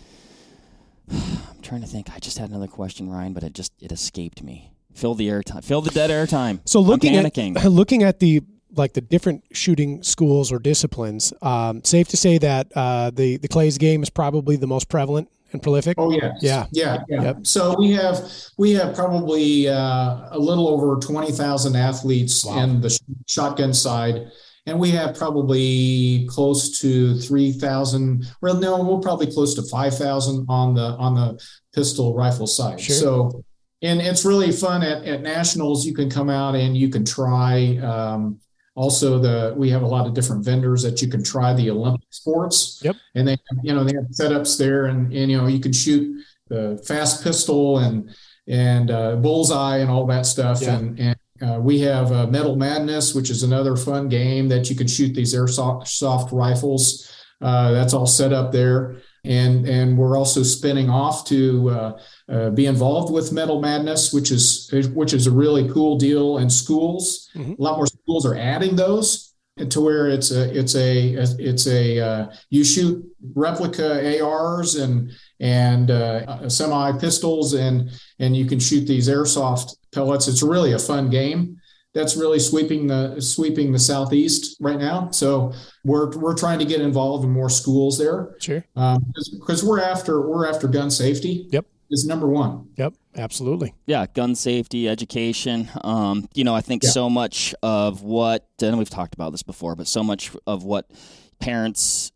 I'm 1.12 1.62
trying 1.62 1.82
to 1.82 1.88
think. 1.88 2.10
I 2.14 2.20
just 2.20 2.38
had 2.38 2.50
another 2.50 2.68
question, 2.68 3.10
Ryan, 3.10 3.34
but 3.34 3.44
it 3.44 3.54
just 3.54 3.74
it 3.82 3.92
escaped 3.92 4.44
me. 4.44 4.72
Fill 4.94 5.14
the 5.14 5.30
air 5.30 5.44
time. 5.44 5.62
Fill 5.62 5.82
the 5.82 5.92
dead 5.92 6.10
air 6.10 6.26
time. 6.26 6.62
So 6.66 6.80
looking 6.80 7.16
at 7.16 7.38
looking 7.66 8.04
at 8.04 8.20
the 8.20 8.42
like 8.76 8.94
the 8.94 9.02
different 9.02 9.44
shooting 9.52 10.04
schools 10.04 10.52
or 10.52 10.60
disciplines, 10.60 11.34
um, 11.42 11.84
safe 11.84 12.08
to 12.10 12.18
say 12.18 12.38
that 12.38 12.68
uh, 12.76 13.12
the 13.12 13.38
the 13.38 13.48
Clays 13.48 13.78
game 13.78 14.04
is 14.04 14.10
probably 14.10 14.56
the 14.56 14.68
most 14.68 14.90
prevalent 14.90 15.30
and 15.56 15.64
prolific? 15.64 15.96
Oh 15.98 16.12
yeah, 16.12 16.34
yeah, 16.42 16.66
yeah, 16.72 16.98
yeah. 17.08 17.22
Yep. 17.24 17.48
So 17.48 17.76
we 17.78 17.92
have 17.92 18.32
we 18.58 18.72
have 18.74 18.96
probably 18.96 19.68
uh, 19.68 20.30
a 20.32 20.38
little 20.38 20.68
over 20.68 20.98
twenty 20.98 21.32
thousand 21.32 21.76
athletes 21.76 22.46
wow. 22.46 22.64
in 22.64 22.82
the 22.82 22.98
shotgun 23.28 23.74
side, 23.74 24.28
and 24.66 24.80
we 24.80 24.92
have 24.92 25.16
probably 25.16 26.28
close 26.30 26.80
to 26.82 27.18
three 27.20 27.52
thousand. 27.52 28.26
Well, 28.42 28.56
no, 28.56 28.84
we're 28.84 29.00
probably 29.00 29.32
close 29.32 29.56
to 29.56 29.64
five 29.64 29.98
thousand 29.98 30.46
on 30.48 30.76
the 30.76 30.96
on 30.98 31.16
the 31.16 31.44
pistol 31.74 32.16
rifle 32.16 32.48
side. 32.48 32.80
Sure. 32.80 32.96
So, 32.96 33.44
and 33.82 34.02
it's 34.02 34.26
really 34.26 34.52
fun 34.52 34.84
at, 34.84 35.04
at 35.06 35.22
nationals. 35.22 35.86
You 35.86 35.94
can 35.94 36.10
come 36.10 36.30
out 36.30 36.56
and 36.56 36.78
you 36.78 36.90
can 36.90 37.06
try. 37.06 37.78
Um, 37.78 38.40
also, 38.76 39.20
the 39.20 39.54
we 39.56 39.70
have 39.70 39.84
a 39.84 39.88
lot 39.88 40.06
of 40.06 40.14
different 40.14 40.44
vendors 40.44 40.84
that 40.84 41.02
you 41.02 41.08
can 41.08 41.24
try 41.24 41.54
the 41.54 41.70
Olympic 41.70 42.08
sports. 42.10 42.82
Yep. 42.84 42.98
And 43.16 43.26
they, 43.26 43.38
you 43.64 43.74
know, 43.74 43.86
they 43.86 43.96
have 43.96 44.06
setups 44.08 44.58
there, 44.58 44.86
and 44.86 45.14
and 45.14 45.32
you 45.32 45.38
know 45.38 45.48
you 45.48 45.62
can 45.62 45.72
shoot 45.72 46.22
the 46.50 46.84
fast 46.86 47.24
pistol 47.24 47.80
and 47.80 48.14
and 48.48 48.92
uh, 48.92 49.16
bullseye 49.16 49.78
and 49.78 49.90
all 49.90 50.06
that 50.08 50.26
stuff. 50.26 50.62
Yeah. 50.62 50.76
And 50.76 51.00
and 51.00 51.18
uh, 51.42 51.60
we 51.62 51.80
have 51.80 52.12
uh, 52.12 52.28
Metal 52.28 52.58
Madness, 52.58 53.16
which 53.16 53.30
is 53.30 53.44
another 53.44 53.78
fun 53.78 54.10
game 54.10 54.50
that 54.50 54.70
you 54.70 54.76
can 54.76 54.88
shoot 54.88 55.14
these 55.16 55.34
airsoft 55.34 55.88
soft 55.88 56.34
rifles. 56.34 57.10
Uh, 57.42 57.72
that's 57.72 57.94
all 57.94 58.08
set 58.08 58.34
up 58.34 58.52
there 58.52 58.98
and 59.26 59.68
and 59.68 59.98
we're 59.98 60.18
also 60.18 60.44
spinning 60.44 60.90
off 60.90 61.26
to 61.26 61.70
uh, 61.70 62.00
uh, 62.30 62.50
be 62.52 62.66
involved 62.66 63.12
with 63.12 63.32
Metal 63.32 63.62
Madness, 63.62 64.14
which 64.14 64.32
is 64.32 64.70
which 64.94 65.14
is 65.14 65.28
a 65.28 65.32
really 65.32 65.70
cool 65.70 65.98
deal 65.98 66.38
in 66.38 66.50
schools. 66.50 67.30
Mm-hmm. 67.36 67.54
A 67.54 67.64
lot 67.64 67.78
more 67.78 67.88
schools 67.88 68.26
are 68.26 68.36
adding 68.36 68.76
those 68.76 69.34
to 69.70 69.80
where 69.80 70.10
it's 70.10 70.32
a 70.32 70.58
it's 70.58 70.76
a 70.76 71.14
it's 71.40 71.68
a 71.68 72.00
uh, 72.00 72.34
you 72.50 72.64
shoot 72.64 73.04
replica 73.34 74.22
ARs 74.22 74.76
and 74.76 75.12
and 75.40 75.92
uh, 75.92 76.50
semi 76.50 76.98
pistols 77.00 77.54
and 77.54 77.90
and 78.20 78.36
you 78.36 78.46
can 78.46 78.60
shoot 78.60 78.86
these 78.86 79.08
airsoft 79.08 79.76
pellets. 79.94 80.28
It's 80.28 80.44
really 80.44 80.74
a 80.74 80.80
fun 80.80 81.10
game 81.10 81.62
that's 81.96 82.18
really 82.18 82.40
sweeping 82.40 82.88
the 82.88 83.20
sweeping 83.22 83.72
the 83.72 83.80
southeast 83.80 84.58
right 84.60 84.78
now. 84.78 85.10
So 85.12 85.54
we're 85.86 86.16
we're 86.18 86.36
trying 86.36 86.60
to 86.60 86.66
get 86.66 86.82
involved 86.82 87.24
in 87.24 87.32
more 87.32 87.50
schools 87.50 87.98
there. 87.98 88.36
Sure. 88.40 88.64
Because 88.76 89.64
um, 89.64 89.68
we're 89.68 89.80
after 89.80 90.22
we're 90.30 90.46
after 90.46 90.68
gun 90.68 90.92
safety. 90.92 91.48
Yep. 91.52 91.66
Is 91.92 92.06
number 92.06 92.28
one. 92.28 92.68
Yep. 92.78 92.96
Absolutely. 93.16 93.74
Yeah. 93.86 94.08
Gun 94.14 94.36
safety, 94.36 94.90
education. 94.90 95.70
Um, 95.84 96.28
you 96.34 96.44
know, 96.44 96.56
I 96.56 96.62
think 96.62 96.84
yeah. 96.84 96.90
so 96.90 97.10
much 97.10 97.56
of 97.64 98.02
what 98.02 98.46
and 98.62 98.78
we've 98.78 98.90
talked 98.90 99.14
about 99.14 99.32
this 99.32 99.44
before, 99.44 99.76
but 99.76 99.88
so 99.88 100.04
much 100.04 100.32
of 100.46 100.64
what 100.64 100.92
parents 101.40 102.12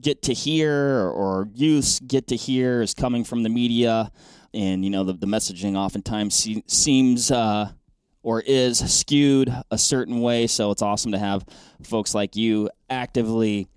get 0.00 0.22
to 0.22 0.34
hear 0.34 1.08
or 1.08 1.48
youths 1.54 1.98
get 2.00 2.28
to 2.28 2.36
hear 2.36 2.82
is 2.82 2.94
coming 2.94 3.24
from 3.24 3.42
the 3.42 3.48
media 3.48 4.10
and 4.52 4.84
you 4.84 4.90
know 4.90 5.04
the, 5.04 5.12
the 5.12 5.26
messaging 5.26 5.76
oftentimes 5.76 6.34
se- 6.34 6.64
seems 6.66 7.30
uh, 7.30 7.70
or 8.26 8.40
is 8.40 8.78
skewed 8.92 9.54
a 9.70 9.78
certain 9.78 10.20
way. 10.20 10.48
So 10.48 10.72
it's 10.72 10.82
awesome 10.82 11.12
to 11.12 11.18
have 11.18 11.46
folks 11.84 12.12
like 12.12 12.34
you 12.34 12.68
actively 12.90 13.68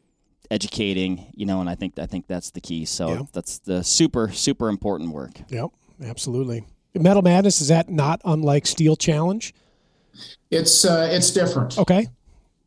educating, 0.49 1.31
you 1.35 1.45
know, 1.45 1.61
and 1.61 1.69
I 1.69 1.75
think 1.75 1.99
I 1.99 2.07
think 2.07 2.25
that's 2.25 2.49
the 2.49 2.59
key. 2.59 2.85
So 2.85 3.09
yeah. 3.09 3.21
that's 3.31 3.59
the 3.59 3.83
super 3.83 4.31
super 4.31 4.67
important 4.67 5.11
work. 5.11 5.33
Yep, 5.49 5.69
absolutely. 6.03 6.65
Metal 6.95 7.21
Madness 7.21 7.61
is 7.61 7.67
that 7.67 7.89
not 7.89 8.21
unlike 8.25 8.65
Steel 8.65 8.95
Challenge? 8.95 9.53
It's 10.49 10.83
uh, 10.83 11.07
it's 11.11 11.29
different. 11.29 11.77
Okay. 11.77 12.07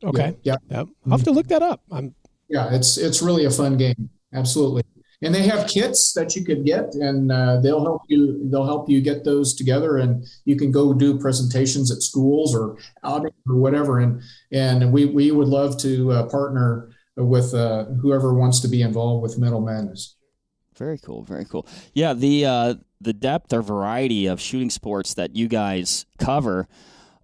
Okay. 0.04 0.36
Yeah. 0.44 0.56
Yep. 0.70 0.86
I'll 1.06 1.10
have 1.10 1.24
to 1.24 1.32
look 1.32 1.48
that 1.48 1.62
up. 1.62 1.82
I'm. 1.90 2.14
Yeah, 2.48 2.72
it's 2.72 2.96
it's 2.96 3.22
really 3.22 3.46
a 3.46 3.50
fun 3.50 3.76
game. 3.76 4.08
Absolutely 4.32 4.84
and 5.22 5.32
they 5.34 5.42
have 5.44 5.68
kits 5.68 6.12
that 6.14 6.34
you 6.34 6.44
could 6.44 6.64
get 6.64 6.94
and 6.94 7.30
uh, 7.30 7.60
they'll 7.60 7.82
help 7.82 8.02
you 8.08 8.48
they'll 8.50 8.66
help 8.66 8.90
you 8.90 9.00
get 9.00 9.24
those 9.24 9.54
together 9.54 9.98
and 9.98 10.26
you 10.44 10.56
can 10.56 10.70
go 10.70 10.92
do 10.92 11.18
presentations 11.18 11.90
at 11.90 12.02
schools 12.02 12.54
or 12.54 12.76
out 13.04 13.24
or 13.24 13.56
whatever. 13.56 14.00
And 14.00 14.20
and 14.50 14.92
we 14.92 15.06
we 15.06 15.30
would 15.30 15.48
love 15.48 15.78
to 15.78 16.10
uh, 16.12 16.26
partner 16.26 16.90
with 17.16 17.54
uh, 17.54 17.84
whoever 18.00 18.34
wants 18.34 18.60
to 18.60 18.68
be 18.68 18.82
involved 18.82 19.22
with 19.22 19.38
metal 19.38 19.60
madness. 19.60 20.16
Very 20.76 20.98
cool 20.98 21.22
very 21.22 21.44
cool. 21.44 21.66
Yeah 21.94 22.14
the 22.14 22.44
uh, 22.44 22.74
the 23.00 23.12
depth 23.12 23.52
or 23.52 23.62
variety 23.62 24.26
of 24.26 24.40
shooting 24.40 24.70
sports 24.70 25.14
that 25.14 25.36
you 25.36 25.48
guys 25.48 26.06
cover 26.18 26.68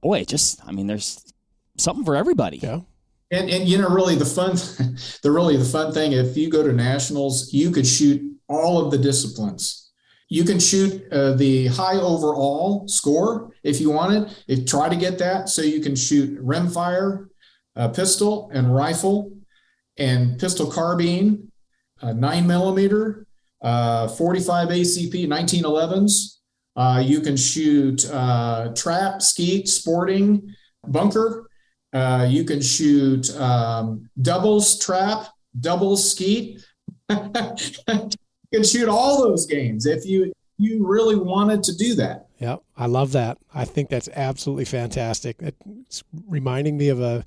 boy 0.00 0.22
just 0.24 0.61
i 0.64 0.70
mean 0.70 0.87
there's 0.87 1.32
something 1.76 2.04
for 2.04 2.14
everybody. 2.14 2.58
Yeah 2.58 2.80
and 3.30 3.50
and 3.50 3.68
you 3.68 3.78
know, 3.78 3.88
really 3.88 4.14
the 4.14 4.24
fun, 4.24 4.52
the 5.22 5.30
really 5.30 5.56
the 5.56 5.64
fun 5.64 5.92
thing, 5.92 6.12
if 6.12 6.36
you 6.36 6.50
go 6.50 6.62
to 6.62 6.72
nationals, 6.72 7.52
you 7.52 7.70
could 7.70 7.86
shoot 7.86 8.22
all 8.48 8.84
of 8.84 8.90
the 8.90 8.98
disciplines. 8.98 9.90
You 10.30 10.44
can 10.44 10.58
shoot 10.58 11.10
uh, 11.10 11.34
the 11.34 11.68
high 11.68 11.96
overall 11.96 12.86
score 12.86 13.50
if 13.62 13.80
you 13.80 13.90
wanted. 13.90 14.34
If 14.46 14.66
try 14.66 14.88
to 14.88 14.96
get 14.96 15.18
that, 15.18 15.48
so 15.48 15.62
you 15.62 15.80
can 15.80 15.96
shoot 15.96 16.38
rimfire, 16.42 17.28
uh, 17.76 17.88
pistol 17.88 18.50
and 18.52 18.74
rifle, 18.74 19.32
and 19.96 20.38
pistol 20.38 20.70
carbine, 20.70 21.50
uh, 22.02 22.12
nine 22.12 22.46
millimeter, 22.46 23.26
uh, 23.62 24.08
45 24.08 24.68
ACP, 24.68 25.26
1911s. 25.26 26.36
Uh, 26.76 27.02
you 27.04 27.20
can 27.20 27.36
shoot 27.36 28.08
uh, 28.10 28.72
trap, 28.74 29.20
skeet, 29.20 29.68
sporting, 29.68 30.54
bunker, 30.86 31.47
uh, 31.92 32.27
you 32.29 32.44
can 32.44 32.61
shoot 32.61 33.35
um, 33.37 34.09
doubles 34.20 34.79
trap, 34.79 35.29
doubles 35.61 36.11
skeet. 36.11 36.64
you 37.11 38.11
can 38.53 38.64
shoot 38.64 38.88
all 38.88 39.22
those 39.22 39.46
games 39.46 39.87
if 39.87 40.05
you 40.05 40.33
you 40.59 40.87
really 40.87 41.16
wanted 41.16 41.62
to 41.62 41.77
do 41.77 41.94
that. 41.94 42.27
Yeah, 42.38 42.57
I 42.77 42.87
love 42.87 43.12
that. 43.12 43.38
I 43.55 43.64
think 43.64 43.88
that's 43.88 44.09
absolutely 44.14 44.64
fantastic. 44.64 45.37
It's 45.40 46.03
reminding 46.27 46.77
me 46.77 46.88
of 46.88 47.01
a 47.01 47.24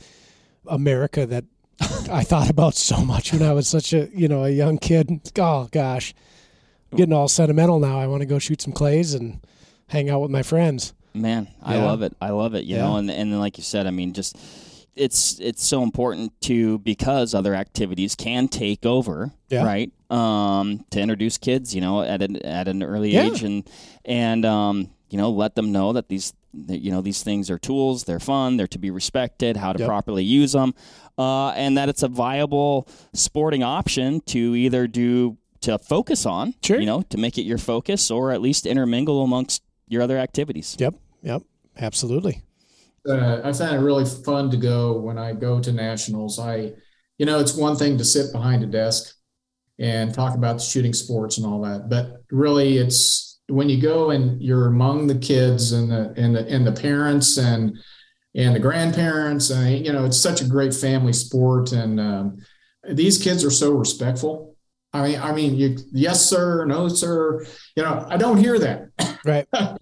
America 0.67 1.26
that 1.26 1.45
I 2.12 2.24
thought 2.24 2.50
about 2.50 2.76
so 2.76 3.04
much 3.04 3.34
when 3.34 3.41
I 3.41 3.54
was 3.54 3.67
such 3.67 3.93
a 3.93 4.10
you 4.13 4.28
know 4.28 4.43
a 4.43 4.50
young 4.50 4.78
kid. 4.78 5.32
Oh 5.39 5.67
gosh, 5.71 6.13
I'm 6.91 6.97
getting 6.97 7.13
all 7.13 7.28
sentimental 7.28 7.80
now. 7.80 8.00
I 8.00 8.08
want 8.08 8.21
to 8.21 8.28
go 8.28 8.38
shoot 8.38 8.62
some 8.62 8.74
clays 8.74 9.13
and 9.13 9.39
hang 9.88 10.10
out 10.10 10.21
with 10.21 10.32
my 10.32 10.43
friends. 10.43 10.93
Man, 11.13 11.47
I 11.62 11.76
yeah. 11.76 11.84
love 11.84 12.02
it. 12.02 12.15
I 12.21 12.30
love 12.30 12.56
it. 12.56 12.63
You 12.65 12.76
yeah. 12.76 12.84
know, 12.84 12.95
and 12.97 13.12
and 13.12 13.39
like 13.39 13.58
you 13.58 13.63
said, 13.63 13.88
I 13.88 13.91
mean, 13.91 14.13
just 14.13 14.38
it's 14.95 15.39
it's 15.39 15.65
so 15.65 15.84
important 15.84 16.39
to 16.41 16.80
because 16.80 17.34
other 17.34 17.56
activities 17.56 18.15
can 18.15 18.47
take 18.47 18.86
over, 18.86 19.32
yeah. 19.50 19.65
right? 19.65 19.91
Um, 20.10 20.86
to 20.91 21.00
introduce 21.00 21.38
kids, 21.38 21.74
you 21.74 21.82
know, 21.82 22.02
at 22.02 22.21
an 22.21 22.38
at 22.45 22.67
an 22.67 22.84
early 22.84 23.15
age, 23.15 23.43
and 23.43 23.69
and 24.06 24.45
um, 24.45 24.89
you 25.10 25.17
know, 25.17 25.30
let 25.30 25.56
them 25.56 25.71
know 25.71 25.93
that 25.93 26.10
these 26.10 26.34
you 26.54 26.91
know 26.91 27.02
these 27.02 27.24
things 27.24 27.50
are 27.50 27.58
tools, 27.58 28.04
they're 28.04 28.19
fun, 28.19 28.58
they're 28.58 28.67
to 28.67 28.80
be 28.80 28.91
respected, 28.91 29.58
how 29.58 29.71
to 29.74 29.80
yep. 29.80 29.88
properly 29.88 30.24
use 30.24 30.52
them, 30.52 30.74
uh, 31.17 31.50
and 31.50 31.78
that 31.78 31.89
it's 31.89 32.04
a 32.04 32.08
viable 32.08 32.88
sporting 33.13 33.63
option 33.63 34.21
to 34.21 34.56
either 34.56 34.88
do 34.88 35.38
to 35.62 35.78
focus 35.78 36.26
on, 36.26 36.56
sure. 36.63 36.80
you 36.80 36.86
know, 36.86 37.04
to 37.04 37.17
make 37.17 37.38
it 37.38 37.43
your 37.43 37.58
focus, 37.58 38.12
or 38.12 38.32
at 38.32 38.41
least 38.41 38.65
intermingle 38.65 39.24
amongst 39.24 39.63
your 39.91 40.01
other 40.01 40.17
activities. 40.17 40.75
Yep. 40.80 40.95
Yep. 41.21 41.43
Absolutely. 41.77 42.41
Uh, 43.08 43.41
I 43.43 43.51
find 43.54 43.75
it 43.75 43.80
really 43.80 44.06
fun 44.06 44.49
to 44.51 44.58
go 44.58 44.99
when 44.99 45.17
I 45.17 45.34
go 45.34 45.60
to 45.60 45.71
nationals. 45.71 46.39
I, 46.39 46.73
you 47.17 47.25
know, 47.25 47.39
it's 47.39 47.56
one 47.56 47.75
thing 47.75 47.97
to 47.97 48.06
sit 48.06 48.32
behind 48.32 48.63
a 48.63 48.67
desk 48.67 49.15
and 49.80 50.13
talk 50.13 50.36
about 50.36 50.58
the 50.58 50.63
shooting 50.63 50.93
sports 50.93 51.38
and 51.38 51.45
all 51.45 51.62
that, 51.62 51.89
but 51.89 52.23
really, 52.30 52.77
it's 52.77 53.39
when 53.47 53.67
you 53.67 53.82
go 53.82 54.12
and 54.12 54.41
you're 54.41 54.67
among 54.67 55.08
the 55.08 55.17
kids 55.17 55.71
and 55.71 55.91
the 55.91 56.13
and 56.15 56.36
the 56.36 56.47
and 56.47 56.65
the 56.65 56.71
parents 56.71 57.38
and 57.38 57.77
and 58.36 58.56
the 58.56 58.60
grandparents. 58.60 59.49
And 59.49 59.84
you 59.86 59.91
know, 59.91 60.06
it's 60.06 60.19
such 60.19 60.41
a 60.41 60.45
great 60.45 60.73
family 60.73 61.13
sport, 61.13 61.71
and 61.71 61.99
um, 61.99 62.38
these 62.88 63.17
kids 63.17 63.43
are 63.43 63.51
so 63.51 63.71
respectful. 63.71 64.56
I 64.93 65.08
mean, 65.08 65.19
I 65.19 65.32
mean, 65.34 65.56
you, 65.56 65.77
yes, 65.91 66.25
sir, 66.25 66.65
no, 66.65 66.88
sir. 66.88 67.45
You 67.75 67.84
know, 67.84 68.06
I 68.10 68.17
don't 68.17 68.38
hear 68.38 68.60
that. 68.60 68.89
Right. 69.25 69.47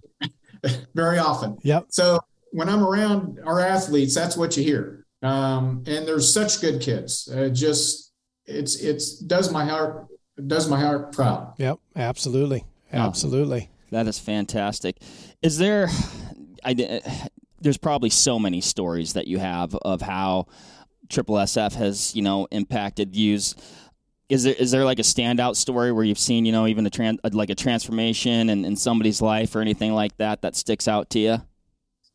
very 0.96 1.18
often. 1.18 1.58
Yep. 1.64 1.86
So 1.90 2.20
when 2.52 2.70
I'm 2.70 2.84
around 2.84 3.40
our 3.46 3.60
athletes, 3.60 4.16
that's 4.16 4.38
what 4.38 4.58
you 4.58 4.64
hear. 4.64 5.06
Um, 5.22 5.84
and 5.86 6.08
there's 6.08 6.32
such 6.34 6.62
good 6.62 6.82
kids. 6.82 7.30
Uh, 7.34 7.50
just 7.50 8.14
it's 8.46 8.78
it's 8.78 9.20
does 9.20 9.52
my 9.52 9.66
heart 9.66 10.08
does 10.48 10.70
my 10.70 10.80
heart 10.80 11.12
proud. 11.12 11.54
Yep, 11.58 11.80
absolutely, 11.96 12.66
absolutely. 12.92 13.70
Oh, 13.70 13.76
that 13.92 14.08
is 14.08 14.20
fantastic. 14.20 14.98
Is 15.42 15.58
there? 15.58 15.90
I 16.64 17.02
there's 17.62 17.78
probably 17.78 18.10
so 18.10 18.40
many 18.40 18.62
stories 18.62 19.14
that 19.14 19.28
you 19.28 19.38
have 19.40 19.76
of 19.76 20.02
how 20.02 20.48
Triple 21.10 21.36
SF 21.36 21.74
has 21.74 22.16
you 22.16 22.22
know 22.22 22.48
impacted 22.52 23.12
views 23.12 23.56
is 24.30 24.44
there 24.44 24.54
is 24.54 24.72
there 24.72 24.86
like 24.86 25.00
a 25.00 25.04
standout 25.04 25.56
story 25.56 25.92
where 25.92 26.04
you've 26.04 26.20
seen 26.20 26.46
you 26.46 26.52
know 26.52 26.68
even 26.68 26.86
a 26.86 26.90
trans 26.90 27.20
like 27.34 27.50
a 27.50 27.56
transformation 27.56 28.50
in, 28.50 28.64
in 28.64 28.76
somebody's 28.76 29.22
life 29.22 29.56
or 29.56 29.62
anything 29.62 29.94
like 29.94 30.16
that 30.18 30.42
that 30.42 30.56
sticks 30.56 30.88
out 30.88 31.10
to 31.10 31.20
you 31.20 31.38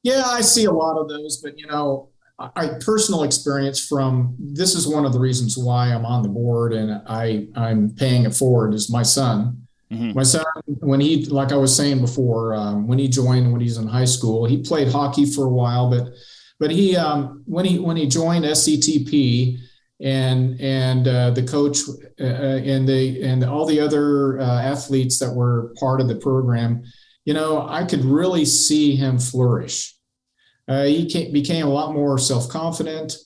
yeah 0.03 0.23
i 0.27 0.41
see 0.41 0.65
a 0.65 0.73
lot 0.73 0.99
of 0.99 1.09
those 1.09 1.39
but 1.43 1.59
you 1.59 1.67
know 1.67 2.09
i 2.39 2.69
personal 2.81 3.25
experience 3.25 3.85
from 3.85 4.35
this 4.39 4.75
is 4.75 4.89
one 4.89 5.05
of 5.05 5.13
the 5.13 5.21
reasons 5.21 5.59
why 5.59 5.93
i'm 5.93 6.07
on 6.07 6.23
the 6.23 6.29
board 6.29 6.73
and 6.73 7.03
i 7.07 7.47
i'm 7.57 7.91
paying 7.91 8.25
it 8.25 8.35
forward 8.35 8.73
is 8.75 8.91
my 8.91 9.03
son 9.03 9.61
Mm-hmm. 9.93 10.15
My 10.15 10.23
son, 10.23 10.45
when 10.81 11.01
he, 11.01 11.27
like 11.27 11.53
I 11.53 11.57
was 11.57 11.75
saying 11.75 12.01
before, 12.01 12.55
um, 12.55 12.87
when 12.87 12.99
he 12.99 13.07
joined, 13.07 13.53
when 13.53 13.61
he's 13.61 13.77
in 13.77 13.87
high 13.87 14.07
school, 14.07 14.45
he 14.45 14.63
played 14.63 14.89
hockey 14.89 15.27
for 15.27 15.45
a 15.45 15.51
while, 15.51 15.91
but 15.91 16.09
but 16.59 16.71
he 16.71 16.97
um, 16.97 17.43
when 17.47 17.65
he 17.65 17.79
when 17.79 17.97
he 17.97 18.07
joined 18.07 18.45
SCTP 18.45 19.59
and 20.01 20.61
and 20.61 21.07
uh, 21.07 21.31
the 21.31 21.43
coach 21.43 21.79
uh, 22.21 22.25
uh, 22.25 22.61
and 22.65 22.89
the 22.89 23.23
and 23.23 23.45
all 23.45 23.67
the 23.67 23.81
other 23.81 24.41
uh, 24.41 24.61
athletes 24.61 25.19
that 25.19 25.33
were 25.33 25.73
part 25.79 26.01
of 26.01 26.09
the 26.09 26.17
program, 26.17 26.83
you 27.25 27.35
know, 27.35 27.67
I 27.69 27.85
could 27.85 28.05
really 28.05 28.45
see 28.45 28.97
him 28.97 29.19
flourish. 29.19 29.95
Uh, 30.67 30.85
he 30.85 31.07
came, 31.07 31.33
became 31.33 31.67
a 31.67 31.71
lot 31.71 31.93
more 31.93 32.19
self 32.19 32.49
confident, 32.49 33.17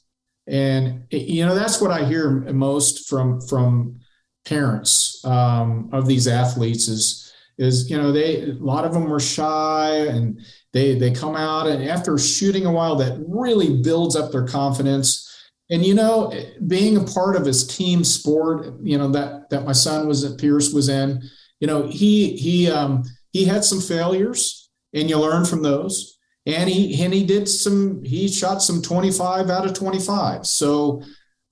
and 0.46 1.04
you 1.11 1.46
know 1.46 1.54
that's 1.54 1.81
what 1.81 1.90
I 1.90 2.04
hear 2.04 2.31
most 2.52 3.09
from 3.09 3.40
from 3.40 4.00
parents 4.44 5.22
um, 5.24 5.90
of 5.92 6.07
these 6.07 6.26
athletes 6.26 6.88
is 6.88 7.33
is 7.59 7.90
you 7.90 7.96
know 7.96 8.12
they 8.12 8.42
a 8.42 8.52
lot 8.54 8.85
of 8.85 8.92
them 8.92 9.09
were 9.09 9.20
shy 9.20 10.07
and 10.09 10.40
they 10.72 10.98
they 10.98 11.11
come 11.11 11.37
out 11.37 11.66
and 11.66 11.88
after 11.88 12.16
shooting 12.16 12.66
a 12.66 12.72
while 12.72 12.96
that 12.96 13.18
really 13.26 13.83
builds 13.83 14.16
up 14.16 14.31
their 14.33 14.46
confidence 14.46 15.27
and 15.70 15.85
you 15.85 15.94
know 15.94 16.33
being 16.66 16.96
a 16.96 17.04
part 17.04 17.37
of 17.37 17.44
his 17.44 17.66
team 17.66 18.04
sport 18.04 18.74
you 18.83 18.96
know 18.96 19.09
that 19.09 19.48
that 19.50 19.64
my 19.64 19.72
son 19.72 20.07
was 20.07 20.24
at 20.24 20.38
pierce 20.38 20.72
was 20.72 20.88
in 20.88 21.22
you 21.61 21.66
know 21.66 21.87
he 21.88 22.37
he 22.37 22.70
um 22.70 23.02
he 23.33 23.44
had 23.44 23.64
some 23.64 23.81
failures 23.81 24.70
and 24.94 25.09
you 25.09 25.18
learn 25.18 25.44
from 25.44 25.62
those 25.62 26.18
and 26.46 26.68
he 26.68 27.02
and 27.02 27.12
he 27.12 27.24
did 27.24 27.48
some 27.48 28.02
he 28.04 28.28
shot 28.28 28.62
some 28.62 28.81
25 28.81 29.50
out 29.50 29.66
of 29.66 29.74
25 29.74 30.46
so 30.46 31.02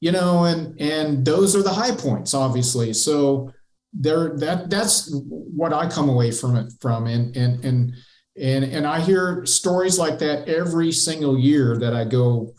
you 0.01 0.13
know, 0.13 0.45
and 0.45 0.79
and 0.81 1.25
those 1.25 1.57
are 1.57 1.63
the 1.63 1.73
high 1.73 1.95
points, 1.95 2.35
obviously. 2.35 2.93
So 2.93 3.51
there 3.93 4.37
that 4.39 4.69
that's 4.69 5.11
what 5.31 5.73
I 5.73 5.89
come 5.89 6.09
away 6.09 6.31
from 6.31 6.57
it 6.57 6.73
from. 6.81 7.07
And 7.07 7.35
and 7.37 7.65
and 7.65 7.95
and 8.41 8.65
and 8.65 8.87
I 8.87 9.01
hear 9.01 9.47
stories 9.47 9.99
like 9.99 10.19
that 10.19 10.49
every 10.49 10.93
single 10.93 11.39
year 11.39 11.79
that 11.79 11.95
I 11.95 12.05
go 12.05 12.53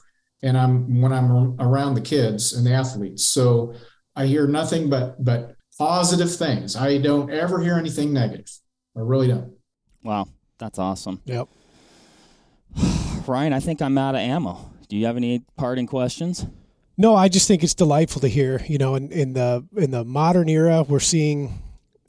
and 0.43 0.57
I'm 0.57 1.01
when 1.01 1.11
I'm 1.11 1.59
around 1.59 1.95
the 1.95 2.01
kids 2.01 2.53
and 2.53 2.65
the 2.65 2.73
athletes. 2.73 3.25
So 3.25 3.73
I 4.15 4.25
hear 4.25 4.47
nothing 4.47 4.89
but 4.89 5.23
but 5.23 5.55
positive 5.77 6.33
things. 6.33 6.75
I 6.75 6.97
don't 6.97 7.31
ever 7.31 7.59
hear 7.59 7.75
anything 7.75 8.13
negative. 8.13 8.49
I 8.95 9.01
really 9.01 9.27
don't. 9.27 9.53
Wow, 10.03 10.27
that's 10.57 10.79
awesome. 10.79 11.21
Yep. 11.25 11.47
Ryan, 13.27 13.53
I 13.53 13.59
think 13.59 13.81
I'm 13.81 13.97
out 13.97 14.15
of 14.15 14.21
ammo. 14.21 14.71
Do 14.89 14.95
you 14.95 15.05
have 15.05 15.17
any 15.17 15.43
parting 15.57 15.85
questions? 15.85 16.45
No, 16.97 17.13
I 17.13 17.27
just 17.27 17.47
think 17.47 17.63
it's 17.63 17.75
delightful 17.75 18.21
to 18.21 18.27
hear. 18.27 18.61
You 18.67 18.77
know, 18.77 18.95
in, 18.95 19.11
in 19.11 19.33
the 19.33 19.65
in 19.75 19.91
the 19.91 20.03
modern 20.03 20.49
era, 20.49 20.83
we're 20.83 20.99
seeing 20.99 21.61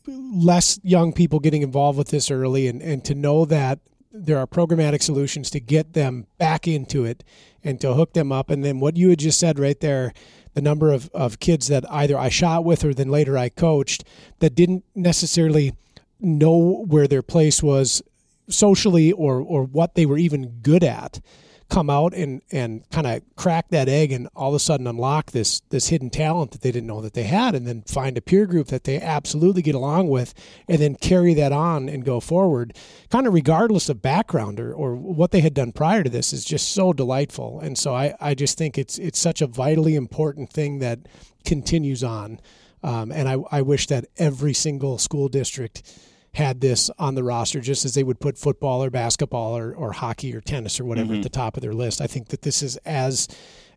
less 0.07 0.81
young 0.83 1.13
people 1.13 1.41
getting 1.41 1.63
involved 1.63 1.99
with 1.99 2.09
this 2.09 2.31
early, 2.31 2.69
and 2.69 2.81
and 2.81 3.05
to 3.05 3.15
know 3.15 3.45
that 3.47 3.81
there 4.11 4.39
are 4.39 4.47
programmatic 4.47 5.03
solutions 5.03 5.51
to 5.51 5.61
get 5.61 5.93
them 5.93 6.27
back 6.39 6.67
into 6.67 7.05
it 7.05 7.23
and 7.65 7.81
to 7.81 7.95
hook 7.95 8.13
them 8.13 8.33
up. 8.33 8.51
And 8.51 8.65
then 8.65 8.81
what 8.81 8.97
you 8.97 9.11
had 9.11 9.19
just 9.19 9.39
said 9.39 9.59
right 9.59 9.79
there, 9.81 10.13
the 10.55 10.63
number 10.63 10.93
of, 10.93 11.11
of 11.15 11.41
kids 11.41 11.69
that 11.69 11.91
either 11.91 12.19
I 12.19 12.29
shot 12.29 12.65
with 12.65 12.85
or 12.85 12.95
then 12.95 13.09
later 13.09 13.37
I 13.37 13.49
coached 13.49 14.05
that 14.39 14.55
didn't 14.55 14.85
necessarily 14.95 15.75
know 16.21 16.85
where 16.87 17.07
their 17.07 17.23
place 17.23 17.63
was 17.63 18.03
socially 18.49 19.13
or 19.13 19.41
or 19.41 19.63
what 19.63 19.95
they 19.95 20.07
were 20.07 20.19
even 20.19 20.61
good 20.63 20.83
at 20.83 21.21
come 21.71 21.91
out 21.91 22.15
and 22.15 22.41
and 22.51 22.89
kind 22.91 23.07
of 23.07 23.23
crack 23.37 23.69
that 23.69 23.89
egg 23.89 24.11
and 24.11 24.29
all 24.35 24.49
of 24.49 24.55
a 24.55 24.59
sudden 24.59 24.87
unlock 24.87 25.33
this 25.33 25.61
this 25.69 25.89
hidden 25.89 26.09
talent 26.09 26.51
that 26.53 26.63
they 26.63 26.73
didn't 26.73 26.87
know 26.87 27.03
that 27.03 27.13
they 27.13 27.25
had 27.25 27.55
and 27.55 27.67
then 27.67 27.83
find 27.83 28.17
a 28.17 28.23
peer 28.23 28.47
group 28.47 28.69
that 28.69 28.85
they 28.85 29.01
absolutely 29.01 29.61
get 29.61 29.75
along 29.75 30.09
with 30.09 30.33
and 30.67 30.79
then 30.79 30.95
carry 30.95 31.35
that 31.35 31.53
on 31.53 31.89
and 31.89 32.05
go 32.05 32.21
forward. 32.21 32.75
Kind 33.11 33.27
of 33.27 33.35
regardless 33.35 33.89
of 33.89 34.01
background 34.01 34.59
or, 34.59 34.73
or 34.73 34.97
what 34.97 35.31
they 35.31 35.41
had 35.41 35.55
done 35.55 35.73
prior 35.73 36.03
to 36.03 36.11
this 36.11 36.33
is 36.33 36.45
just 36.45 36.71
so 36.71 36.93
delightful. 36.93 37.61
And 37.61 37.77
so 37.77 37.95
I, 37.95 38.15
I 38.21 38.35
just 38.35 38.57
think 38.57 38.79
it's 38.79 38.99
it's 38.99 39.19
such 39.19 39.43
a 39.43 39.47
vitally 39.47 39.95
important 39.95 40.51
thing 40.51 40.79
that 40.79 41.01
continues 41.45 42.03
on. 42.03 42.41
Um, 42.83 43.11
and 43.11 43.29
I, 43.29 43.37
I 43.51 43.63
wish 43.63 43.89
that 43.89 44.07
every 44.17 44.55
single 44.55 44.99
school 44.99 45.29
district 45.29 45.83
had 46.39 46.61
this 46.61 46.89
on 46.99 47.17
the 47.17 47.25
roster 47.25 47.61
just 47.61 47.85
as 47.85 47.95
they 47.95 48.05
would 48.05 48.21
put 48.21 48.39
football 48.39 48.83
or 48.83 48.91
basketball 48.91 49.57
or, 49.57 49.75
or 49.75 49.93
hockey 49.93 50.35
or 50.35 50.41
tennis 50.41 50.79
or 50.79 50.85
whatever 50.85 51.09
mm-hmm. 51.09 51.17
at 51.17 51.23
the 51.25 51.29
top 51.29 51.57
of 51.57 51.63
their 51.63 51.73
list. 51.73 52.01
I 52.01 52.07
think 52.07 52.29
that 52.29 52.43
this 52.43 52.63
is 52.63 52.77
as 52.79 53.29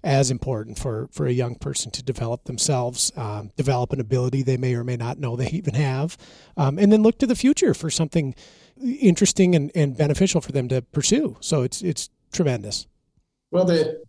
as 0.03 0.31
important 0.31 0.79
for, 0.79 1.07
for 1.11 1.27
a 1.27 1.31
young 1.31 1.53
person 1.53 1.91
to 1.91 2.01
develop 2.01 2.45
themselves, 2.45 3.11
um, 3.15 3.51
develop 3.55 3.93
an 3.93 3.99
ability 3.99 4.41
they 4.41 4.57
may 4.57 4.73
or 4.73 4.83
may 4.83 4.97
not 4.97 5.19
know 5.19 5.35
they 5.35 5.49
even 5.51 5.75
have, 5.75 6.17
um, 6.57 6.79
and 6.79 6.91
then 6.91 7.03
look 7.03 7.19
to 7.19 7.27
the 7.27 7.35
future 7.35 7.75
for 7.75 7.91
something 7.91 8.33
interesting 8.83 9.53
and, 9.53 9.71
and 9.75 9.95
beneficial 9.97 10.41
for 10.41 10.51
them 10.51 10.67
to 10.69 10.81
pursue. 10.81 11.37
So 11.39 11.63
it's 11.63 11.81
it's 11.81 12.09
tremendous. 12.31 12.85
Well, 13.49 13.65
the 13.65 14.03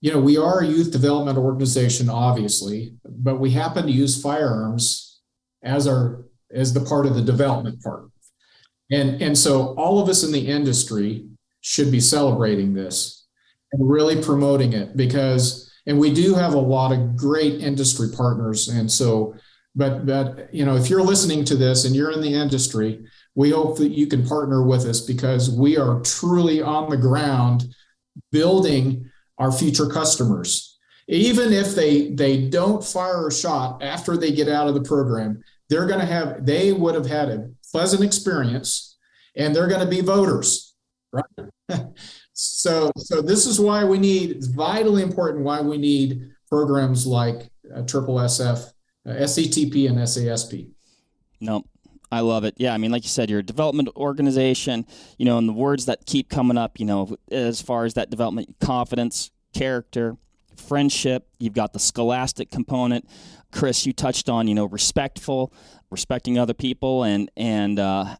you 0.00 0.12
know 0.12 0.20
we 0.20 0.36
are 0.36 0.60
a 0.60 0.66
youth 0.66 0.90
development 0.90 1.38
organization, 1.38 2.10
obviously, 2.10 2.94
but 3.04 3.38
we 3.38 3.52
happen 3.52 3.86
to 3.86 3.92
use 3.92 4.20
firearms 4.20 5.20
as 5.62 5.86
our 5.86 6.24
as 6.52 6.72
the 6.72 6.80
part 6.80 7.06
of 7.06 7.14
the 7.14 7.22
development 7.22 7.82
part. 7.82 8.08
And, 8.90 9.20
and 9.20 9.36
so 9.36 9.74
all 9.74 10.00
of 10.00 10.08
us 10.08 10.22
in 10.22 10.32
the 10.32 10.46
industry 10.46 11.26
should 11.60 11.90
be 11.90 12.00
celebrating 12.00 12.72
this 12.72 13.26
and 13.72 13.90
really 13.90 14.22
promoting 14.22 14.72
it 14.72 14.96
because, 14.96 15.70
and 15.86 15.98
we 15.98 16.12
do 16.14 16.34
have 16.34 16.54
a 16.54 16.58
lot 16.58 16.92
of 16.92 17.16
great 17.16 17.60
industry 17.60 18.08
partners. 18.16 18.68
And 18.68 18.90
so, 18.90 19.34
but, 19.74 20.06
but, 20.06 20.54
you 20.54 20.64
know, 20.64 20.76
if 20.76 20.88
you're 20.88 21.02
listening 21.02 21.44
to 21.46 21.56
this 21.56 21.84
and 21.84 21.94
you're 21.94 22.12
in 22.12 22.20
the 22.20 22.32
industry, 22.32 23.04
we 23.34 23.50
hope 23.50 23.76
that 23.78 23.90
you 23.90 24.06
can 24.06 24.26
partner 24.26 24.62
with 24.62 24.86
us 24.86 25.00
because 25.00 25.50
we 25.50 25.76
are 25.76 26.00
truly 26.00 26.62
on 26.62 26.88
the 26.88 26.96
ground 26.96 27.74
building 28.30 29.10
our 29.38 29.52
future 29.52 29.86
customers 29.86 30.76
even 31.08 31.52
if 31.52 31.74
they 31.74 32.10
they 32.10 32.48
don't 32.48 32.84
fire 32.84 33.28
a 33.28 33.32
shot 33.32 33.82
after 33.82 34.16
they 34.16 34.32
get 34.32 34.48
out 34.48 34.68
of 34.68 34.74
the 34.74 34.82
program 34.82 35.42
they're 35.68 35.86
going 35.86 36.00
to 36.00 36.06
have 36.06 36.44
they 36.44 36.72
would 36.72 36.94
have 36.94 37.06
had 37.06 37.28
a 37.28 37.50
pleasant 37.72 38.02
experience 38.02 38.96
and 39.36 39.54
they're 39.54 39.68
going 39.68 39.80
to 39.80 39.86
be 39.86 40.00
voters 40.00 40.74
right 41.12 41.24
so 42.32 42.90
so 42.96 43.22
this 43.22 43.46
is 43.46 43.60
why 43.60 43.84
we 43.84 43.98
need 43.98 44.30
it's 44.30 44.46
vitally 44.46 45.02
important 45.02 45.44
why 45.44 45.60
we 45.60 45.78
need 45.78 46.30
programs 46.48 47.06
like 47.06 47.50
uh, 47.74 47.82
triple 47.82 48.16
sf 48.16 48.72
uh, 49.06 49.10
sctp 49.10 49.88
and 49.88 50.08
sasp 50.08 50.54
no 51.40 51.64
I 52.10 52.20
love 52.20 52.44
it. 52.44 52.54
Yeah, 52.56 52.72
I 52.72 52.78
mean, 52.78 52.92
like 52.92 53.02
you 53.02 53.08
said, 53.08 53.30
you're 53.30 53.40
a 53.40 53.44
development 53.44 53.88
organization, 53.96 54.86
you 55.18 55.24
know, 55.24 55.38
and 55.38 55.48
the 55.48 55.52
words 55.52 55.86
that 55.86 56.06
keep 56.06 56.28
coming 56.28 56.56
up, 56.56 56.78
you 56.78 56.86
know, 56.86 57.16
as 57.30 57.60
far 57.60 57.84
as 57.84 57.94
that 57.94 58.10
development, 58.10 58.54
confidence, 58.60 59.32
character, 59.52 60.16
friendship, 60.56 61.28
you've 61.38 61.52
got 61.52 61.72
the 61.72 61.78
scholastic 61.78 62.50
component. 62.50 63.08
Chris, 63.56 63.86
you 63.86 63.94
touched 63.94 64.28
on, 64.28 64.46
you 64.46 64.54
know, 64.54 64.66
respectful, 64.66 65.50
respecting 65.90 66.38
other 66.38 66.52
people, 66.52 67.04
and 67.04 67.30
and 67.38 67.78
uh, 67.78 68.16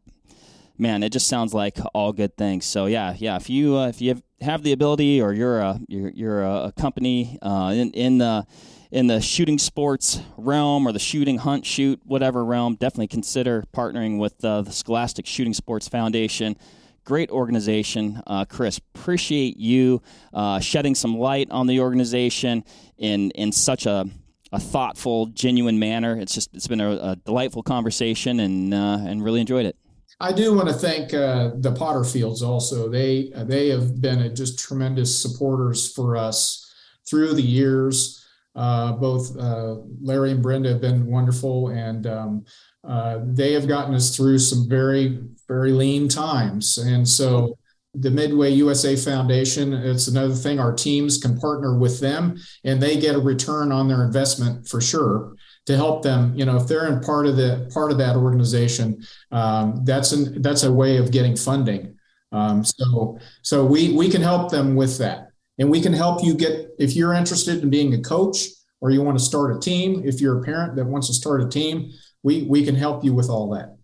man, 0.79 1.03
it 1.03 1.13
just 1.13 1.29
sounds 1.29 1.53
like 1.53 1.77
all 1.93 2.13
good 2.13 2.35
things. 2.39 2.65
So 2.65 2.87
yeah, 2.87 3.15
yeah. 3.19 3.37
If 3.37 3.51
you 3.51 3.77
uh, 3.77 3.89
if 3.89 4.01
you 4.01 4.21
have, 4.41 4.63
the 4.63 4.73
ability, 4.73 5.21
or 5.21 5.35
you're 5.35 5.61
a 5.61 5.79
you're, 5.89 6.09
you're 6.09 6.43
a 6.43 6.73
company 6.75 7.39
uh, 7.43 7.73
in 7.77 7.91
in 7.91 8.19
the 8.19 8.47
in 8.91 9.09
the 9.09 9.21
shooting 9.21 9.59
sports 9.59 10.21
realm 10.39 10.89
or 10.89 10.93
the 10.93 10.99
shooting 10.99 11.37
hunt 11.37 11.67
shoot 11.67 12.01
whatever 12.05 12.43
realm, 12.43 12.75
definitely 12.75 13.09
consider 13.09 13.63
partnering 13.75 14.19
with 14.19 14.43
uh, 14.43 14.63
the 14.63 14.73
Scholastic 14.73 15.27
Shooting 15.27 15.55
Sports 15.55 15.87
Foundation 15.87 16.57
great 17.05 17.31
organization. 17.31 18.21
Uh, 18.27 18.45
Chris, 18.45 18.81
appreciate 18.93 19.57
you 19.57 20.03
uh, 20.35 20.59
shedding 20.59 20.93
some 20.93 21.17
light 21.17 21.49
on 21.53 21.69
the 21.69 21.79
organization 21.79 22.65
in 22.99 23.31
in 23.33 23.53
such 23.53 23.87
a 23.87 24.11
a 24.53 24.61
thoughtful, 24.61 25.27
genuine 25.27 25.79
manner. 25.79 26.19
It's 26.19 26.35
just 26.35 26.51
it's 26.55 26.67
been 26.67 26.81
a, 26.81 26.91
a 26.93 27.17
delightful 27.17 27.63
conversation 27.63 28.41
and 28.41 28.73
uh, 28.73 28.99
and 29.07 29.25
really 29.25 29.41
enjoyed 29.41 29.67
it. 29.67 29.77
I 30.19 30.33
do 30.33 30.55
want 30.55 30.69
to 30.69 30.75
thank 30.75 31.13
uh, 31.13 31.51
the 31.57 31.73
Potterfields 31.73 32.43
also. 32.43 32.89
They 32.89 33.33
they 33.35 33.69
have 33.69 34.01
been 34.01 34.35
just 34.35 34.59
tremendous 34.59 35.21
supporters 35.21 35.93
for 35.93 36.17
us 36.17 36.73
through 37.09 37.35
the 37.35 37.43
years. 37.43 38.23
Uh, 38.55 38.93
both 38.93 39.37
uh, 39.37 39.77
Larry 40.01 40.31
and 40.31 40.43
Brenda 40.43 40.71
have 40.71 40.81
been 40.81 41.07
wonderful, 41.07 41.69
and 41.69 42.07
um, 42.07 42.45
uh, 42.85 43.19
they 43.25 43.53
have 43.53 43.69
gotten 43.69 43.95
us 43.95 44.17
through 44.17 44.39
some 44.39 44.69
very 44.69 45.19
very 45.47 45.73
lean 45.73 46.09
times. 46.09 46.79
And 46.79 47.07
so 47.07 47.59
the 48.01 48.11
Midway 48.11 48.51
USA 48.51 48.97
Foundation. 48.97 49.73
It's 49.73 50.09
another 50.09 50.35
thing. 50.35 50.59
Our 50.59 50.73
teams 50.73 51.19
can 51.19 51.39
partner 51.39 51.79
with 51.79 52.01
them 52.01 52.39
and 52.65 52.81
they 52.81 52.99
get 52.99 53.15
a 53.15 53.19
return 53.19 53.73
on 53.73 53.89
their 53.89 54.05
investment 54.05 54.69
for 54.69 54.81
sure 54.81 55.37
to 55.67 55.77
help 55.77 56.03
them. 56.03 56.33
You 56.37 56.45
know, 56.45 56.57
if 56.57 56.67
they're 56.67 56.87
in 56.87 57.01
part 57.01 57.27
of 57.27 57.37
the 57.37 57.71
part 57.73 57.91
of 57.91 57.99
that 57.99 58.17
organization, 58.17 59.05
um, 59.33 59.85
that's 59.85 60.13
an 60.13 60.43
that's 60.43 60.63
a 60.63 60.73
way 60.73 60.97
of 60.97 61.11
getting 61.11 61.37
funding. 61.37 61.97
Um, 62.33 62.65
so 62.65 63.19
so 63.43 63.65
we 63.65 63.93
we 63.93 64.09
can 64.09 64.23
help 64.23 64.51
them 64.51 64.75
with 64.75 64.99
that, 64.99 65.31
and 65.59 65.71
we 65.71 65.81
can 65.81 65.93
help 65.93 66.25
you 66.25 66.35
get 66.35 66.71
if 66.79 66.97
you're 66.97 67.15
interested 67.15 67.63
in 67.63 67.71
being 67.71 67.95
a 67.95 68.01
coach 68.01 68.49
or 68.81 68.91
you 68.91 69.03
want 69.03 69.19
to 69.19 69.25
start 69.25 69.57
a 69.57 69.59
team. 69.59 70.03
If 70.05 70.21
you're 70.21 70.41
a 70.41 70.45
parent 70.45 70.77
that 70.77 70.85
wants 70.85 71.07
to 71.09 71.15
start 71.15 71.43
a 71.43 71.49
team, 71.49 71.93
we 72.23 72.43
we 72.43 72.65
can 72.65 72.75
help 72.75 73.05
you 73.05 73.15
with 73.15 73.31
all 73.31 73.51
that. 73.51 73.77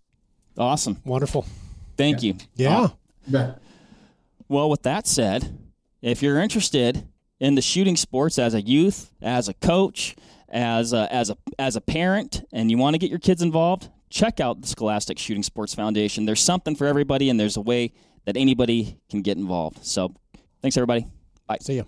Awesome. 0.59 1.01
Wonderful. 1.05 1.47
Thank 1.97 2.23
you. 2.23 2.35
Yeah. 2.57 2.89
Bet. 3.29 3.62
Well, 4.53 4.69
with 4.69 4.83
that 4.83 5.07
said, 5.07 5.59
if 6.03 6.23
you're 6.23 6.39
interested 6.39 7.09
in 7.41 7.55
the 7.55 7.63
shooting 7.63 7.97
sports 7.97 8.39
as 8.39 8.53
a 8.53 8.61
youth, 8.61 9.11
as 9.23 9.49
a 9.49 9.55
coach, 9.55 10.15
as 10.51 10.93
a, 10.93 11.11
as 11.11 11.31
a 11.31 11.39
as 11.59 11.75
a 11.75 11.81
parent, 11.81 12.45
and 12.53 12.71
you 12.71 12.77
want 12.77 12.93
to 12.93 12.99
get 12.99 13.09
your 13.09 13.19
kids 13.19 13.41
involved, 13.41 13.89
check 14.11 14.41
out 14.41 14.61
the 14.61 14.67
Scholastic 14.67 15.19
Shooting 15.19 15.43
Sports 15.43 15.75
Foundation. 15.75 16.27
There's 16.27 16.43
something 16.43 16.77
for 16.77 16.87
everybody, 16.87 17.31
and 17.31 17.41
there's 17.41 17.57
a 17.57 17.63
way 17.63 17.95
that 18.27 18.37
anybody 18.37 18.99
can 19.09 19.23
get 19.23 19.39
involved. 19.39 19.87
So, 19.87 20.13
thanks 20.61 20.77
everybody. 20.77 21.07
Bye. 21.47 21.57
See 21.63 21.77
you. 21.77 21.87